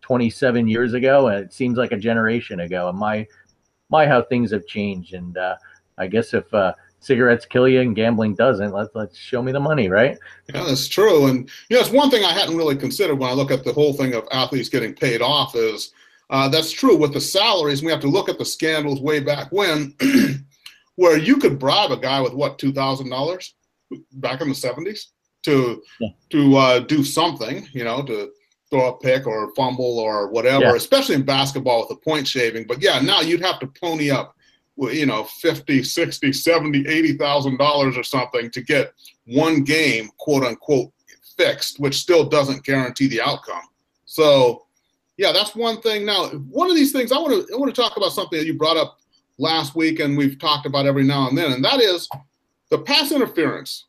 27 0.00 0.68
years 0.68 0.94
ago? 0.94 1.26
And 1.26 1.44
it 1.44 1.52
seems 1.52 1.76
like 1.76 1.90
a 1.90 1.98
generation 1.98 2.60
ago. 2.60 2.88
And 2.88 2.98
my, 2.98 3.26
my, 3.88 4.06
how 4.06 4.22
things 4.22 4.52
have 4.52 4.66
changed. 4.66 5.12
And 5.12 5.36
uh, 5.36 5.56
I 5.98 6.06
guess 6.06 6.34
if, 6.34 6.52
uh, 6.54 6.74
cigarettes 7.00 7.46
kill 7.46 7.68
you 7.68 7.80
and 7.80 7.94
gambling 7.94 8.34
doesn't. 8.34 8.72
Let's 8.72 8.90
let's 8.94 9.16
show 9.16 9.42
me 9.42 9.52
the 9.52 9.60
money, 9.60 9.88
right? 9.88 10.18
Yeah, 10.52 10.64
that's 10.64 10.88
true. 10.88 11.26
And 11.26 11.48
you 11.68 11.76
know, 11.76 11.80
it's 11.80 11.90
one 11.90 12.10
thing 12.10 12.24
I 12.24 12.32
hadn't 12.32 12.56
really 12.56 12.76
considered 12.76 13.16
when 13.16 13.30
I 13.30 13.34
look 13.34 13.50
at 13.50 13.64
the 13.64 13.72
whole 13.72 13.92
thing 13.92 14.14
of 14.14 14.26
athletes 14.30 14.68
getting 14.68 14.94
paid 14.94 15.22
off 15.22 15.54
is 15.54 15.92
uh, 16.30 16.48
that's 16.48 16.72
true 16.72 16.96
with 16.96 17.12
the 17.12 17.20
salaries. 17.20 17.82
We 17.82 17.90
have 17.90 18.00
to 18.00 18.08
look 18.08 18.28
at 18.28 18.38
the 18.38 18.44
scandals 18.44 19.00
way 19.00 19.20
back 19.20 19.52
when, 19.52 19.94
where 20.96 21.16
you 21.16 21.36
could 21.36 21.58
bribe 21.58 21.92
a 21.92 21.96
guy 21.96 22.20
with 22.20 22.34
what 22.34 22.58
two 22.58 22.72
thousand 22.72 23.10
dollars 23.10 23.54
back 24.12 24.40
in 24.40 24.48
the 24.48 24.54
seventies 24.54 25.08
to 25.44 25.82
yeah. 26.00 26.08
to 26.30 26.56
uh, 26.56 26.78
do 26.80 27.04
something, 27.04 27.66
you 27.72 27.84
know, 27.84 28.02
to 28.02 28.30
throw 28.70 28.88
a 28.88 28.98
pick 28.98 29.26
or 29.26 29.54
fumble 29.54 29.98
or 29.98 30.28
whatever, 30.28 30.64
yeah. 30.64 30.74
especially 30.74 31.14
in 31.14 31.22
basketball 31.22 31.80
with 31.80 31.88
the 31.88 31.96
point 31.96 32.26
shaving. 32.26 32.66
But 32.66 32.82
yeah, 32.82 33.00
now 33.00 33.20
you'd 33.20 33.44
have 33.44 33.60
to 33.60 33.66
pony 33.68 34.10
up 34.10 34.35
you 34.76 35.06
know 35.06 35.24
50 35.24 35.82
60 35.82 36.32
70 36.32 36.86
80,000 36.86 37.56
dollars 37.56 37.96
or 37.96 38.02
something 38.02 38.50
to 38.50 38.60
get 38.60 38.92
one 39.26 39.64
game 39.64 40.10
quote 40.18 40.44
unquote 40.44 40.92
fixed 41.36 41.80
which 41.80 41.96
still 41.96 42.28
doesn't 42.28 42.64
guarantee 42.64 43.08
the 43.08 43.20
outcome. 43.20 43.62
So 44.04 44.66
yeah 45.16 45.32
that's 45.32 45.54
one 45.54 45.80
thing. 45.80 46.04
Now 46.04 46.28
one 46.28 46.70
of 46.70 46.76
these 46.76 46.92
things 46.92 47.12
i 47.12 47.18
want 47.18 47.48
to 47.48 47.54
i 47.54 47.56
want 47.56 47.74
to 47.74 47.80
talk 47.80 47.96
about 47.96 48.12
something 48.12 48.38
that 48.38 48.46
you 48.46 48.54
brought 48.54 48.76
up 48.76 48.98
last 49.38 49.74
week 49.74 50.00
and 50.00 50.16
we've 50.16 50.38
talked 50.38 50.66
about 50.66 50.86
every 50.86 51.04
now 51.04 51.28
and 51.28 51.36
then 51.36 51.52
and 51.52 51.64
that 51.64 51.80
is 51.80 52.08
the 52.70 52.78
pass 52.78 53.12
interference. 53.12 53.86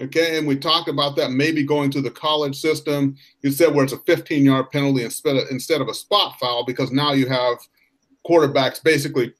Okay 0.00 0.38
and 0.38 0.46
we 0.46 0.56
talked 0.56 0.88
about 0.88 1.16
that 1.16 1.30
maybe 1.30 1.62
going 1.62 1.90
to 1.90 2.02
the 2.02 2.10
college 2.10 2.56
system. 2.56 3.16
You 3.42 3.50
said 3.50 3.74
where 3.74 3.84
it's 3.84 3.94
a 3.94 3.98
15 3.98 4.44
yard 4.44 4.70
penalty 4.70 5.04
instead 5.04 5.36
of 5.36 5.44
instead 5.50 5.80
of 5.80 5.88
a 5.88 5.94
spot 5.94 6.38
foul 6.38 6.66
because 6.66 6.92
now 6.92 7.12
you 7.12 7.26
have 7.28 7.56
quarterbacks 8.28 8.82
basically 8.82 9.32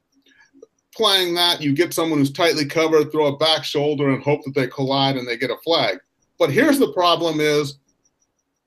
playing 0.98 1.34
that, 1.36 1.62
you 1.62 1.72
get 1.72 1.94
someone 1.94 2.18
who's 2.18 2.32
tightly 2.32 2.66
covered, 2.66 3.10
throw 3.10 3.28
a 3.28 3.36
back 3.38 3.64
shoulder, 3.64 4.10
and 4.10 4.22
hope 4.22 4.44
that 4.44 4.54
they 4.54 4.66
collide 4.66 5.16
and 5.16 5.26
they 5.26 5.38
get 5.38 5.50
a 5.50 5.56
flag. 5.64 5.98
But 6.38 6.50
here's 6.50 6.78
the 6.78 6.92
problem: 6.92 7.40
is 7.40 7.78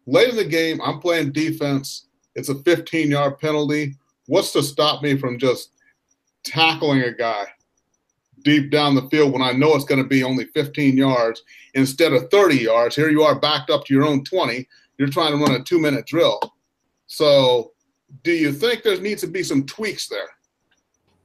late 0.07 0.29
in 0.29 0.37
the 0.37 0.45
game, 0.45 0.81
I'm 0.81 0.99
playing 0.99 1.33
defense. 1.33 2.07
It's 2.33 2.49
a 2.49 2.55
15 2.55 3.11
yard 3.11 3.37
penalty. 3.39 3.95
What's 4.27 4.53
to 4.53 4.63
stop 4.63 5.03
me 5.03 5.17
from 5.17 5.37
just 5.37 5.71
tackling 6.43 7.01
a 7.01 7.11
guy 7.11 7.45
deep 8.43 8.71
down 8.71 8.95
the 8.95 9.07
field 9.09 9.33
when 9.33 9.41
I 9.41 9.51
know 9.51 9.75
it's 9.75 9.85
going 9.85 10.01
to 10.01 10.07
be 10.07 10.23
only 10.23 10.45
15 10.45 10.97
yards 10.97 11.43
instead 11.73 12.13
of 12.13 12.31
30 12.31 12.55
yards? 12.55 12.95
Here 12.95 13.09
you 13.09 13.23
are 13.23 13.39
backed 13.39 13.69
up 13.69 13.85
to 13.85 13.93
your 13.93 14.05
own 14.05 14.23
20. 14.23 14.67
You're 14.97 15.09
trying 15.09 15.37
to 15.37 15.43
run 15.43 15.59
a 15.59 15.63
two 15.63 15.79
minute 15.79 16.05
drill. 16.07 16.39
So, 17.07 17.73
do 18.23 18.31
you 18.31 18.53
think 18.53 18.83
there 18.83 18.99
needs 18.99 19.21
to 19.21 19.27
be 19.27 19.43
some 19.43 19.65
tweaks 19.65 20.07
there? 20.07 20.29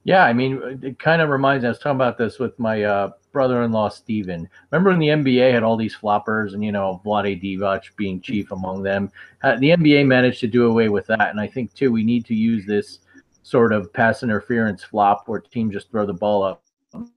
Yeah, 0.07 0.25
I 0.25 0.33
mean, 0.33 0.79
it 0.83 1.01
kind 1.01 1.21
of 1.21 1.31
reminds 1.31 1.63
me. 1.63 1.67
I 1.67 1.71
was 1.71 1.81
talking 1.81 1.97
about 1.97 2.17
this 2.17 2.39
with 2.39 2.57
my 2.61 2.85
uh, 2.85 3.11
brother-in-law 3.33 3.89
Steven. 3.89 4.49
Remember 4.71 4.91
when 4.91 5.01
the 5.01 5.09
NBA 5.09 5.53
had 5.53 5.65
all 5.65 5.77
these 5.77 5.97
floppers, 5.97 6.55
and 6.55 6.65
you 6.65 6.71
know, 6.71 7.03
Vlade 7.05 7.43
Divac 7.43 7.83
being 7.97 8.21
chief 8.21 8.53
among 8.53 8.85
them. 8.85 9.11
Uh, 9.43 9.57
the 9.57 9.71
NBA 9.71 10.07
managed 10.07 10.39
to 10.41 10.47
do 10.47 10.67
away 10.67 10.89
with 10.89 11.09
that, 11.09 11.31
and 11.31 11.41
I 11.41 11.49
think 11.49 11.75
too 11.75 11.91
we 11.91 12.05
need 12.05 12.25
to 12.27 12.37
use 12.37 12.65
this 12.65 13.01
sort 13.43 13.73
of 13.73 13.93
pass 13.93 14.23
interference 14.23 14.85
flop 14.85 15.25
where 15.27 15.41
teams 15.41 15.73
just 15.75 15.91
throw 15.91 16.07
the 16.07 16.15
ball 16.15 16.45
up 16.45 16.63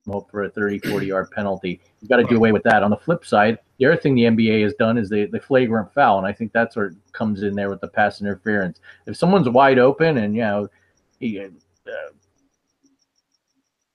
hope 0.07 0.31
for 0.31 0.45
a 0.45 0.49
30, 0.49 0.79
40 0.79 1.05
yard 1.05 1.29
penalty. 1.29 1.79
You've 2.01 2.09
got 2.09 2.17
to 2.17 2.23
do 2.23 2.37
away 2.37 2.51
with 2.51 2.63
that. 2.63 2.81
On 2.81 2.89
the 2.89 2.97
flip 2.97 3.23
side, 3.23 3.59
the 3.77 3.85
other 3.85 3.97
thing 3.97 4.15
the 4.15 4.23
NBA 4.23 4.63
has 4.63 4.73
done 4.73 4.97
is 4.97 5.09
the, 5.09 5.27
the 5.27 5.39
flagrant 5.39 5.93
foul. 5.93 6.17
And 6.17 6.25
I 6.25 6.33
think 6.33 6.51
that's 6.51 6.75
where 6.75 6.87
it 6.87 6.95
comes 7.13 7.43
in 7.43 7.53
there 7.53 7.69
with 7.69 7.81
the 7.81 7.87
pass 7.87 8.19
interference. 8.19 8.79
If 9.05 9.15
someone's 9.15 9.47
wide 9.47 9.77
open 9.77 10.17
and, 10.17 10.35
you 10.35 10.41
know, 10.41 10.67
he, 11.19 11.39
uh, 11.39 11.49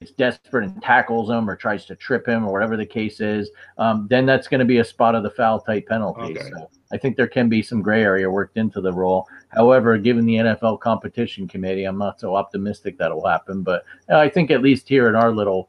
is 0.04 0.12
desperate 0.12 0.64
and 0.64 0.82
tackles 0.82 1.30
him 1.30 1.48
or 1.48 1.56
tries 1.56 1.86
to 1.86 1.96
trip 1.96 2.26
him 2.26 2.46
or 2.46 2.52
whatever 2.52 2.76
the 2.76 2.86
case 2.86 3.20
is, 3.20 3.50
um, 3.78 4.06
then 4.08 4.26
that's 4.26 4.48
going 4.48 4.60
to 4.60 4.64
be 4.64 4.78
a 4.78 4.84
spot 4.84 5.14
of 5.14 5.22
the 5.22 5.30
foul 5.30 5.60
type 5.60 5.86
penalty. 5.88 6.38
Okay. 6.38 6.50
So 6.50 6.70
I 6.92 6.96
think 6.98 7.16
there 7.16 7.26
can 7.26 7.48
be 7.48 7.62
some 7.62 7.82
gray 7.82 8.02
area 8.02 8.30
worked 8.30 8.56
into 8.56 8.80
the 8.80 8.92
rule. 8.92 9.26
However, 9.48 9.98
given 9.98 10.26
the 10.26 10.36
NFL 10.36 10.80
competition 10.80 11.48
committee, 11.48 11.84
I'm 11.84 11.98
not 11.98 12.20
so 12.20 12.36
optimistic 12.36 12.98
that'll 12.98 13.26
happen. 13.26 13.62
But 13.62 13.84
I 14.08 14.28
think 14.28 14.50
at 14.50 14.62
least 14.62 14.88
here 14.88 15.08
in 15.08 15.16
our 15.16 15.32
little 15.32 15.68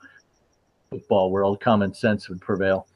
football 0.89 1.31
world, 1.31 1.59
common 1.59 1.93
sense 1.93 2.29
would 2.29 2.41
prevail. 2.41 2.87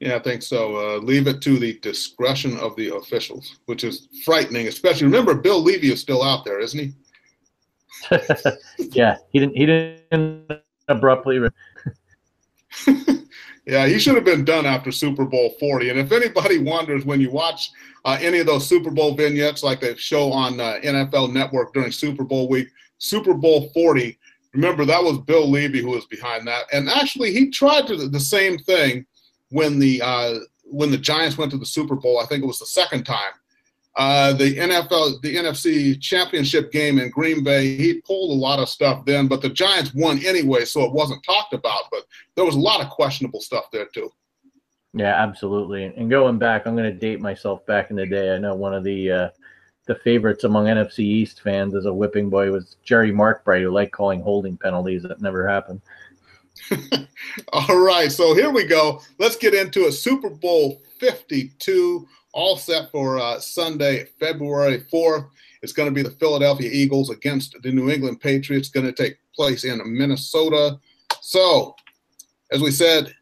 Yeah, 0.00 0.16
I 0.16 0.18
think 0.18 0.42
so. 0.42 0.76
Uh, 0.76 0.98
leave 0.98 1.28
it 1.28 1.40
to 1.42 1.58
the 1.58 1.78
discretion 1.78 2.58
of 2.58 2.74
the 2.76 2.94
officials, 2.96 3.60
which 3.66 3.84
is 3.84 4.08
frightening. 4.24 4.66
Especially 4.66 5.06
remember, 5.06 5.34
Bill 5.34 5.62
Leavy 5.62 5.92
is 5.92 6.00
still 6.00 6.22
out 6.22 6.44
there, 6.44 6.58
isn't 6.58 6.78
he? 6.78 6.92
yeah, 8.78 9.16
he 9.30 9.38
didn't. 9.38 9.56
He 9.56 9.66
didn't 9.66 10.62
abruptly. 10.96 11.40
yeah, 13.66 13.86
he 13.86 13.98
should 13.98 14.14
have 14.14 14.24
been 14.24 14.44
done 14.44 14.66
after 14.66 14.90
Super 14.90 15.24
Bowl 15.24 15.54
40. 15.58 15.90
And 15.90 15.98
if 15.98 16.12
anybody 16.12 16.58
wonders, 16.58 17.04
when 17.04 17.20
you 17.20 17.30
watch 17.30 17.70
uh, 18.04 18.18
any 18.20 18.38
of 18.38 18.46
those 18.46 18.66
Super 18.66 18.90
Bowl 18.90 19.14
vignettes 19.14 19.62
like 19.62 19.80
they 19.80 19.96
show 19.96 20.32
on 20.32 20.60
uh, 20.60 20.78
NFL 20.82 21.32
Network 21.32 21.72
during 21.72 21.92
Super 21.92 22.24
Bowl 22.24 22.48
week, 22.48 22.68
Super 22.98 23.34
Bowl 23.34 23.70
40, 23.74 24.18
remember 24.54 24.84
that 24.84 25.02
was 25.02 25.18
Bill 25.18 25.48
Leavy 25.48 25.80
who 25.80 25.90
was 25.90 26.06
behind 26.06 26.46
that. 26.46 26.64
And 26.72 26.88
actually, 26.88 27.32
he 27.32 27.50
tried 27.50 27.86
to 27.88 28.08
the 28.08 28.20
same 28.20 28.58
thing 28.58 29.06
when 29.50 29.78
the 29.78 30.00
uh, 30.02 30.34
when 30.64 30.90
the 30.90 30.98
Giants 30.98 31.36
went 31.36 31.50
to 31.52 31.58
the 31.58 31.66
Super 31.66 31.96
Bowl. 31.96 32.18
I 32.20 32.26
think 32.26 32.42
it 32.42 32.46
was 32.46 32.58
the 32.58 32.66
second 32.66 33.04
time 33.04 33.32
uh, 33.96 34.32
the 34.32 34.56
NFL, 34.56 35.20
the 35.20 35.36
NFC 35.36 36.00
championship 36.00 36.72
game 36.72 36.98
in 36.98 37.10
Green 37.10 37.44
Bay, 37.44 37.76
he 37.76 38.00
pulled 38.00 38.30
a 38.30 38.40
lot 38.40 38.58
of 38.58 38.68
stuff 38.68 39.04
then, 39.04 39.28
but 39.28 39.42
the 39.42 39.50
Giants 39.50 39.92
won 39.92 40.18
anyway, 40.24 40.64
so 40.64 40.82
it 40.82 40.92
wasn't 40.92 41.22
talked 41.24 41.52
about. 41.52 41.84
But 41.90 42.04
there 42.34 42.44
was 42.44 42.54
a 42.54 42.60
lot 42.60 42.80
of 42.80 42.88
questionable 42.88 43.40
stuff 43.40 43.70
there 43.70 43.86
too. 43.86 44.10
Yeah, 44.94 45.22
absolutely. 45.22 45.84
And 45.84 46.10
going 46.10 46.38
back, 46.38 46.66
I'm 46.66 46.76
going 46.76 46.90
to 46.90 46.98
date 46.98 47.20
myself 47.20 47.64
back 47.66 47.90
in 47.90 47.96
the 47.96 48.06
day. 48.06 48.34
I 48.34 48.38
know 48.38 48.54
one 48.54 48.74
of 48.74 48.84
the 48.84 49.10
uh, 49.10 49.28
the 49.86 49.94
favorites 49.96 50.44
among 50.44 50.66
NFC 50.66 51.00
East 51.00 51.40
fans 51.42 51.74
as 51.74 51.86
a 51.86 51.92
whipping 51.92 52.30
boy 52.30 52.50
was 52.50 52.76
Jerry 52.84 53.12
Markbreit, 53.12 53.62
who 53.62 53.70
liked 53.70 53.92
calling 53.92 54.22
holding 54.22 54.56
penalties 54.56 55.02
that 55.02 55.20
never 55.20 55.46
happened. 55.46 55.80
All 57.52 57.78
right, 57.78 58.12
so 58.12 58.34
here 58.34 58.50
we 58.50 58.64
go. 58.64 59.02
Let's 59.18 59.36
get 59.36 59.54
into 59.54 59.86
a 59.86 59.92
Super 59.92 60.30
Bowl 60.30 60.80
52 60.98 62.06
all 62.32 62.56
set 62.56 62.90
for 62.90 63.18
uh, 63.18 63.38
Sunday, 63.38 64.06
February 64.18 64.84
4th. 64.92 65.28
It's 65.62 65.72
going 65.72 65.88
to 65.88 65.94
be 65.94 66.02
the 66.02 66.16
Philadelphia 66.16 66.70
Eagles 66.72 67.10
against 67.10 67.56
the 67.62 67.70
New 67.70 67.90
England 67.90 68.20
Patriots. 68.20 68.68
Going 68.68 68.86
to 68.86 68.92
take 68.92 69.18
place 69.34 69.64
in 69.64 69.80
Minnesota. 69.84 70.78
So, 71.20 71.76
as 72.50 72.60
we 72.60 72.70
said, 72.70 73.14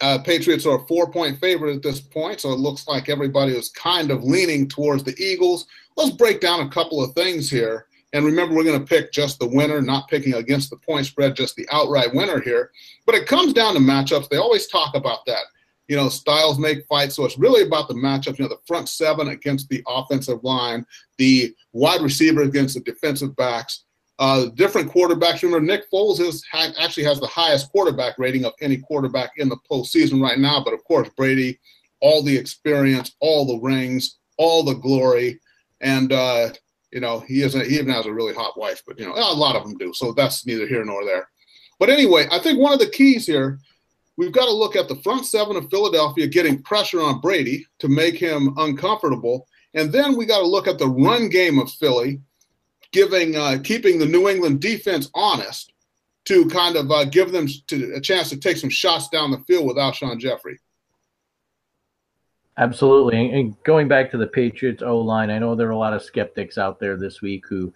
uh, 0.00 0.18
Patriots 0.18 0.66
are 0.66 0.76
a 0.76 0.86
four 0.86 1.10
point 1.10 1.40
favorite 1.40 1.74
at 1.74 1.82
this 1.82 2.00
point. 2.00 2.40
So 2.40 2.52
it 2.52 2.58
looks 2.58 2.86
like 2.86 3.08
everybody 3.08 3.56
is 3.56 3.70
kind 3.70 4.10
of 4.10 4.22
leaning 4.22 4.68
towards 4.68 5.02
the 5.02 5.16
Eagles. 5.18 5.66
Let's 5.96 6.14
break 6.14 6.40
down 6.40 6.60
a 6.60 6.70
couple 6.70 7.02
of 7.02 7.14
things 7.14 7.50
here. 7.50 7.86
And 8.12 8.24
remember, 8.24 8.54
we're 8.54 8.64
going 8.64 8.78
to 8.78 8.86
pick 8.86 9.12
just 9.12 9.38
the 9.38 9.48
winner, 9.48 9.82
not 9.82 10.08
picking 10.08 10.34
against 10.34 10.70
the 10.70 10.76
point 10.76 11.06
spread, 11.06 11.36
just 11.36 11.56
the 11.56 11.68
outright 11.70 12.14
winner 12.14 12.40
here. 12.40 12.70
But 13.04 13.16
it 13.16 13.26
comes 13.26 13.52
down 13.52 13.74
to 13.74 13.80
matchups. 13.80 14.28
They 14.28 14.38
always 14.38 14.66
talk 14.66 14.94
about 14.94 15.26
that 15.26 15.42
you 15.88 15.96
know, 15.96 16.08
styles 16.08 16.58
make 16.58 16.86
fights. 16.86 17.16
So 17.16 17.24
it's 17.24 17.38
really 17.38 17.66
about 17.66 17.88
the 17.88 17.94
matchup. 17.94 18.38
You 18.38 18.44
know, 18.44 18.50
the 18.50 18.60
front 18.66 18.88
seven 18.88 19.28
against 19.28 19.68
the 19.68 19.82
offensive 19.88 20.44
line, 20.44 20.86
the 21.16 21.54
wide 21.72 22.02
receiver 22.02 22.42
against 22.42 22.74
the 22.74 22.80
defensive 22.80 23.34
backs. 23.36 23.84
Uh, 24.20 24.46
different 24.54 24.90
quarterbacks. 24.92 25.42
You 25.42 25.48
remember, 25.48 25.72
Nick 25.72 25.90
Foles 25.90 26.20
is, 26.20 26.44
ha- 26.50 26.72
actually 26.80 27.04
has 27.04 27.20
the 27.20 27.26
highest 27.26 27.70
quarterback 27.70 28.18
rating 28.18 28.44
of 28.44 28.52
any 28.60 28.76
quarterback 28.76 29.30
in 29.36 29.48
the 29.48 29.56
postseason 29.70 30.20
right 30.20 30.38
now. 30.38 30.62
But 30.62 30.74
of 30.74 30.82
course, 30.84 31.08
Brady, 31.16 31.58
all 32.00 32.22
the 32.22 32.36
experience, 32.36 33.14
all 33.20 33.46
the 33.46 33.58
rings, 33.58 34.18
all 34.36 34.64
the 34.64 34.74
glory, 34.74 35.40
and 35.80 36.12
uh, 36.12 36.50
you 36.92 37.00
know 37.00 37.20
he 37.20 37.42
isn't. 37.42 37.66
he 37.66 37.76
even 37.76 37.90
has 37.90 38.06
a 38.06 38.12
really 38.12 38.34
hot 38.34 38.58
wife. 38.58 38.82
But 38.86 38.98
you 38.98 39.06
know 39.06 39.14
a 39.14 39.34
lot 39.34 39.56
of 39.56 39.62
them 39.62 39.78
do. 39.78 39.92
So 39.94 40.12
that's 40.12 40.44
neither 40.44 40.66
here 40.66 40.84
nor 40.84 41.04
there. 41.04 41.28
But 41.78 41.88
anyway, 41.88 42.26
I 42.32 42.40
think 42.40 42.58
one 42.58 42.72
of 42.72 42.80
the 42.80 42.90
keys 42.90 43.24
here 43.24 43.60
we've 44.18 44.32
got 44.32 44.46
to 44.46 44.52
look 44.52 44.76
at 44.76 44.88
the 44.88 44.96
front 44.96 45.24
seven 45.24 45.56
of 45.56 45.70
Philadelphia 45.70 46.26
getting 46.26 46.60
pressure 46.62 47.00
on 47.00 47.20
Brady 47.20 47.64
to 47.78 47.88
make 47.88 48.16
him 48.16 48.52
uncomfortable. 48.58 49.46
And 49.74 49.90
then 49.90 50.16
we 50.16 50.26
got 50.26 50.40
to 50.40 50.46
look 50.46 50.66
at 50.66 50.78
the 50.78 50.88
run 50.88 51.30
game 51.30 51.58
of 51.58 51.70
Philly, 51.70 52.20
giving 52.90 53.36
uh, 53.36 53.58
keeping 53.62 53.98
the 53.98 54.06
New 54.06 54.28
England 54.28 54.60
defense 54.60 55.08
honest 55.14 55.72
to 56.24 56.46
kind 56.46 56.76
of 56.76 56.90
uh, 56.90 57.04
give 57.04 57.32
them 57.32 57.46
to, 57.68 57.94
a 57.94 58.00
chance 58.00 58.28
to 58.28 58.36
take 58.36 58.58
some 58.58 58.68
shots 58.68 59.08
down 59.08 59.30
the 59.30 59.38
field 59.46 59.66
with 59.66 59.76
Alshon 59.76 60.18
Jeffery. 60.18 60.58
Absolutely. 62.58 63.30
And 63.30 63.54
going 63.62 63.86
back 63.86 64.10
to 64.10 64.18
the 64.18 64.26
Patriots 64.26 64.82
O 64.82 64.98
line, 64.98 65.30
I 65.30 65.38
know 65.38 65.54
there 65.54 65.68
are 65.68 65.70
a 65.70 65.78
lot 65.78 65.92
of 65.92 66.02
skeptics 66.02 66.58
out 66.58 66.80
there 66.80 66.96
this 66.96 67.22
week 67.22 67.44
who 67.48 67.72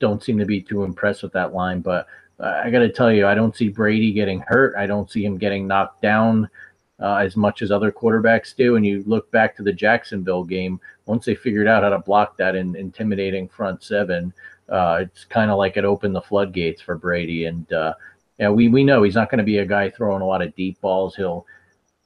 don't 0.00 0.22
seem 0.22 0.38
to 0.38 0.46
be 0.46 0.62
too 0.62 0.84
impressed 0.84 1.22
with 1.22 1.34
that 1.34 1.52
line, 1.52 1.80
but 1.80 2.06
I 2.42 2.70
got 2.70 2.80
to 2.80 2.90
tell 2.90 3.12
you, 3.12 3.26
I 3.26 3.34
don't 3.34 3.56
see 3.56 3.68
Brady 3.68 4.12
getting 4.12 4.40
hurt. 4.40 4.74
I 4.76 4.86
don't 4.86 5.10
see 5.10 5.24
him 5.24 5.38
getting 5.38 5.66
knocked 5.66 6.02
down 6.02 6.50
uh, 7.00 7.16
as 7.16 7.36
much 7.36 7.62
as 7.62 7.70
other 7.70 7.92
quarterbacks 7.92 8.54
do. 8.54 8.76
And 8.76 8.84
you 8.84 9.02
look 9.06 9.30
back 9.30 9.56
to 9.56 9.62
the 9.62 9.72
Jacksonville 9.72 10.44
game, 10.44 10.80
once 11.06 11.24
they 11.24 11.34
figured 11.34 11.68
out 11.68 11.82
how 11.82 11.90
to 11.90 11.98
block 11.98 12.36
that 12.38 12.54
in, 12.56 12.74
intimidating 12.76 13.48
front 13.48 13.82
seven, 13.82 14.32
uh, 14.68 14.98
it's 15.02 15.24
kind 15.24 15.50
of 15.50 15.58
like 15.58 15.76
it 15.76 15.84
opened 15.84 16.14
the 16.14 16.22
floodgates 16.22 16.80
for 16.82 16.96
Brady. 16.96 17.46
And 17.46 17.72
uh, 17.72 17.94
yeah, 18.38 18.50
we 18.50 18.68
we 18.68 18.84
know 18.84 19.02
he's 19.02 19.14
not 19.14 19.30
going 19.30 19.38
to 19.38 19.44
be 19.44 19.58
a 19.58 19.66
guy 19.66 19.90
throwing 19.90 20.22
a 20.22 20.26
lot 20.26 20.42
of 20.42 20.54
deep 20.56 20.80
balls. 20.80 21.14
He'll 21.14 21.46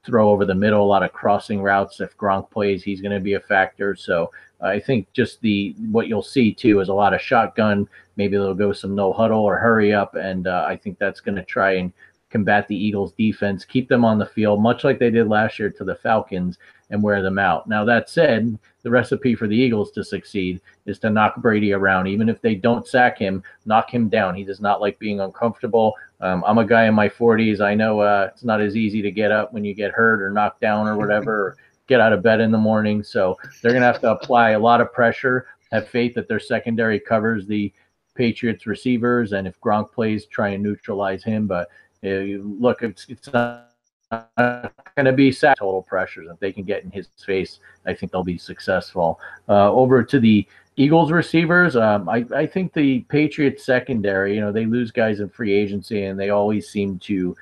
throw 0.04 0.30
over 0.30 0.44
the 0.44 0.54
middle, 0.54 0.82
a 0.82 0.86
lot 0.86 1.02
of 1.02 1.12
crossing 1.12 1.62
routes. 1.62 2.00
If 2.00 2.16
Gronk 2.16 2.50
plays, 2.50 2.82
he's 2.82 3.00
going 3.00 3.12
to 3.12 3.20
be 3.20 3.34
a 3.34 3.40
factor. 3.40 3.94
So 3.96 4.30
I 4.60 4.80
think 4.80 5.12
just 5.12 5.40
the 5.40 5.74
what 5.90 6.08
you'll 6.08 6.22
see 6.22 6.52
too 6.52 6.80
is 6.80 6.88
a 6.88 6.94
lot 6.94 7.14
of 7.14 7.20
shotgun. 7.20 7.88
Maybe 8.16 8.36
they'll 8.36 8.54
go 8.54 8.72
some 8.72 8.94
no 8.94 9.12
huddle 9.12 9.40
or 9.40 9.58
hurry 9.58 9.92
up, 9.92 10.14
and 10.14 10.46
uh, 10.46 10.64
I 10.66 10.76
think 10.76 10.98
that's 10.98 11.20
going 11.20 11.36
to 11.36 11.44
try 11.44 11.72
and 11.72 11.92
combat 12.30 12.66
the 12.66 12.76
Eagles' 12.76 13.12
defense, 13.12 13.64
keep 13.64 13.88
them 13.88 14.04
on 14.04 14.18
the 14.18 14.26
field, 14.26 14.60
much 14.60 14.84
like 14.84 14.98
they 14.98 15.10
did 15.10 15.28
last 15.28 15.58
year 15.58 15.70
to 15.70 15.84
the 15.84 15.94
Falcons, 15.94 16.58
and 16.90 17.02
wear 17.02 17.22
them 17.22 17.38
out. 17.38 17.68
Now 17.68 17.84
that 17.84 18.08
said, 18.10 18.58
the 18.82 18.90
recipe 18.90 19.34
for 19.34 19.46
the 19.46 19.56
Eagles 19.56 19.90
to 19.92 20.04
succeed 20.04 20.60
is 20.86 20.98
to 21.00 21.10
knock 21.10 21.36
Brady 21.36 21.72
around, 21.72 22.06
even 22.06 22.28
if 22.28 22.40
they 22.40 22.54
don't 22.54 22.86
sack 22.86 23.18
him, 23.18 23.42
knock 23.64 23.92
him 23.92 24.08
down. 24.08 24.34
He 24.34 24.44
does 24.44 24.60
not 24.60 24.80
like 24.80 24.98
being 24.98 25.20
uncomfortable. 25.20 25.94
Um, 26.20 26.44
I'm 26.46 26.58
a 26.58 26.64
guy 26.64 26.86
in 26.86 26.94
my 26.94 27.08
40s. 27.08 27.60
I 27.60 27.74
know 27.74 28.00
uh, 28.00 28.30
it's 28.32 28.44
not 28.44 28.60
as 28.60 28.76
easy 28.76 29.02
to 29.02 29.10
get 29.10 29.32
up 29.32 29.52
when 29.52 29.64
you 29.64 29.74
get 29.74 29.92
hurt 29.92 30.22
or 30.22 30.30
knocked 30.30 30.60
down 30.60 30.86
or 30.86 30.96
whatever 30.96 31.56
get 31.86 32.00
out 32.00 32.12
of 32.12 32.22
bed 32.22 32.40
in 32.40 32.50
the 32.50 32.58
morning. 32.58 33.02
So 33.02 33.36
they're 33.62 33.72
going 33.72 33.82
to 33.82 33.86
have 33.86 34.00
to 34.00 34.12
apply 34.12 34.50
a 34.50 34.58
lot 34.58 34.80
of 34.80 34.92
pressure, 34.92 35.46
have 35.72 35.88
faith 35.88 36.14
that 36.14 36.28
their 36.28 36.40
secondary 36.40 36.98
covers 36.98 37.46
the 37.46 37.72
Patriots 38.14 38.66
receivers. 38.66 39.32
And 39.32 39.46
if 39.46 39.60
Gronk 39.60 39.92
plays, 39.92 40.26
try 40.26 40.48
and 40.50 40.62
neutralize 40.62 41.22
him. 41.22 41.46
But 41.46 41.68
uh, 42.04 42.40
look, 42.42 42.82
it's, 42.82 43.06
it's 43.08 43.32
not 43.32 43.70
going 44.10 45.04
to 45.04 45.12
be 45.12 45.32
sack 45.32 45.58
total 45.58 45.82
pressures. 45.82 46.28
If 46.30 46.38
they 46.40 46.52
can 46.52 46.64
get 46.64 46.84
in 46.84 46.90
his 46.90 47.08
face, 47.24 47.60
I 47.86 47.94
think 47.94 48.12
they'll 48.12 48.24
be 48.24 48.38
successful. 48.38 49.20
Uh, 49.48 49.70
over 49.72 50.02
to 50.02 50.20
the 50.20 50.46
Eagles 50.76 51.10
receivers, 51.10 51.74
um, 51.76 52.08
I, 52.08 52.26
I 52.34 52.46
think 52.46 52.72
the 52.72 53.00
Patriots 53.08 53.64
secondary, 53.64 54.34
you 54.34 54.40
know, 54.40 54.52
they 54.52 54.66
lose 54.66 54.90
guys 54.90 55.20
in 55.20 55.28
free 55.28 55.52
agency 55.54 56.04
and 56.04 56.18
they 56.18 56.30
always 56.30 56.68
seem 56.68 56.98
to 57.00 57.36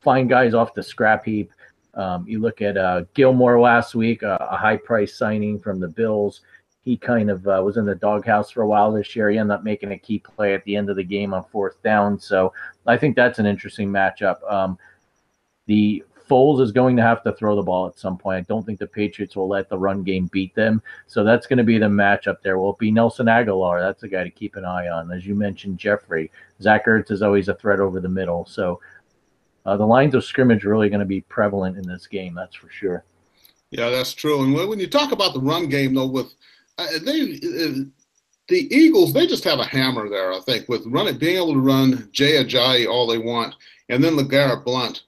find 0.00 0.28
guys 0.28 0.54
off 0.54 0.74
the 0.74 0.82
scrap 0.82 1.24
heap. 1.24 1.50
Um, 1.96 2.26
you 2.28 2.40
look 2.40 2.62
at 2.62 2.76
uh, 2.76 3.02
Gilmore 3.14 3.58
last 3.58 3.94
week, 3.94 4.22
uh, 4.22 4.38
a 4.40 4.56
high 4.56 4.76
price 4.76 5.16
signing 5.16 5.58
from 5.58 5.80
the 5.80 5.88
Bills. 5.88 6.42
He 6.84 6.96
kind 6.96 7.30
of 7.30 7.46
uh, 7.48 7.60
was 7.64 7.78
in 7.78 7.84
the 7.84 7.94
doghouse 7.94 8.50
for 8.50 8.62
a 8.62 8.66
while 8.66 8.92
this 8.92 9.16
year. 9.16 9.30
He 9.30 9.38
ended 9.38 9.54
up 9.54 9.64
making 9.64 9.92
a 9.92 9.98
key 9.98 10.20
play 10.20 10.54
at 10.54 10.62
the 10.64 10.76
end 10.76 10.88
of 10.88 10.96
the 10.96 11.02
game 11.02 11.34
on 11.34 11.44
fourth 11.50 11.82
down. 11.82 12.20
So 12.20 12.52
I 12.86 12.96
think 12.96 13.16
that's 13.16 13.38
an 13.38 13.46
interesting 13.46 13.88
matchup. 13.88 14.36
Um, 14.50 14.78
the 15.66 16.04
Foles 16.28 16.60
is 16.60 16.72
going 16.72 16.96
to 16.96 17.02
have 17.02 17.22
to 17.22 17.32
throw 17.32 17.54
the 17.54 17.62
ball 17.62 17.86
at 17.86 17.98
some 17.98 18.18
point. 18.18 18.38
I 18.38 18.40
don't 18.42 18.66
think 18.66 18.78
the 18.78 18.86
Patriots 18.86 19.36
will 19.36 19.48
let 19.48 19.68
the 19.68 19.78
run 19.78 20.02
game 20.02 20.26
beat 20.32 20.54
them. 20.54 20.82
So 21.06 21.22
that's 21.22 21.46
going 21.46 21.58
to 21.58 21.64
be 21.64 21.78
the 21.78 21.86
matchup 21.86 22.42
there. 22.42 22.58
Will 22.58 22.72
it 22.72 22.78
be 22.78 22.90
Nelson 22.90 23.26
Agholor? 23.26 23.80
That's 23.80 24.02
a 24.02 24.08
guy 24.08 24.24
to 24.24 24.30
keep 24.30 24.56
an 24.56 24.64
eye 24.64 24.88
on. 24.88 25.12
As 25.12 25.24
you 25.24 25.34
mentioned, 25.34 25.78
Jeffery. 25.78 26.30
Zach 26.60 26.86
Ertz 26.86 27.10
is 27.10 27.22
always 27.22 27.48
a 27.48 27.54
threat 27.54 27.80
over 27.80 28.00
the 28.00 28.08
middle. 28.08 28.44
So 28.44 28.80
uh, 29.66 29.76
the 29.76 29.86
lines 29.86 30.14
of 30.14 30.24
scrimmage 30.24 30.64
are 30.64 30.70
really 30.70 30.88
going 30.88 31.00
to 31.00 31.06
be 31.06 31.20
prevalent 31.22 31.76
in 31.76 31.86
this 31.86 32.06
game. 32.06 32.34
That's 32.34 32.54
for 32.54 32.70
sure. 32.70 33.04
Yeah, 33.70 33.90
that's 33.90 34.14
true. 34.14 34.42
And 34.42 34.54
when 34.54 34.78
you 34.78 34.86
talk 34.86 35.12
about 35.12 35.34
the 35.34 35.40
run 35.40 35.68
game, 35.68 35.92
though, 35.92 36.06
with 36.06 36.32
uh, 36.78 36.86
they 37.04 37.22
uh, 37.22 37.84
the 38.48 38.74
Eagles, 38.74 39.12
they 39.12 39.26
just 39.26 39.44
have 39.44 39.58
a 39.58 39.64
hammer 39.64 40.08
there, 40.08 40.32
I 40.32 40.40
think, 40.40 40.68
with 40.68 40.86
running, 40.86 41.18
being 41.18 41.36
able 41.36 41.54
to 41.54 41.60
run 41.60 42.08
Jay 42.12 42.42
Ajayi 42.42 42.88
all 42.88 43.08
they 43.08 43.18
want, 43.18 43.56
and 43.88 44.02
then 44.02 44.14
LeGarrette 44.14 44.64
Blunt 44.64 45.02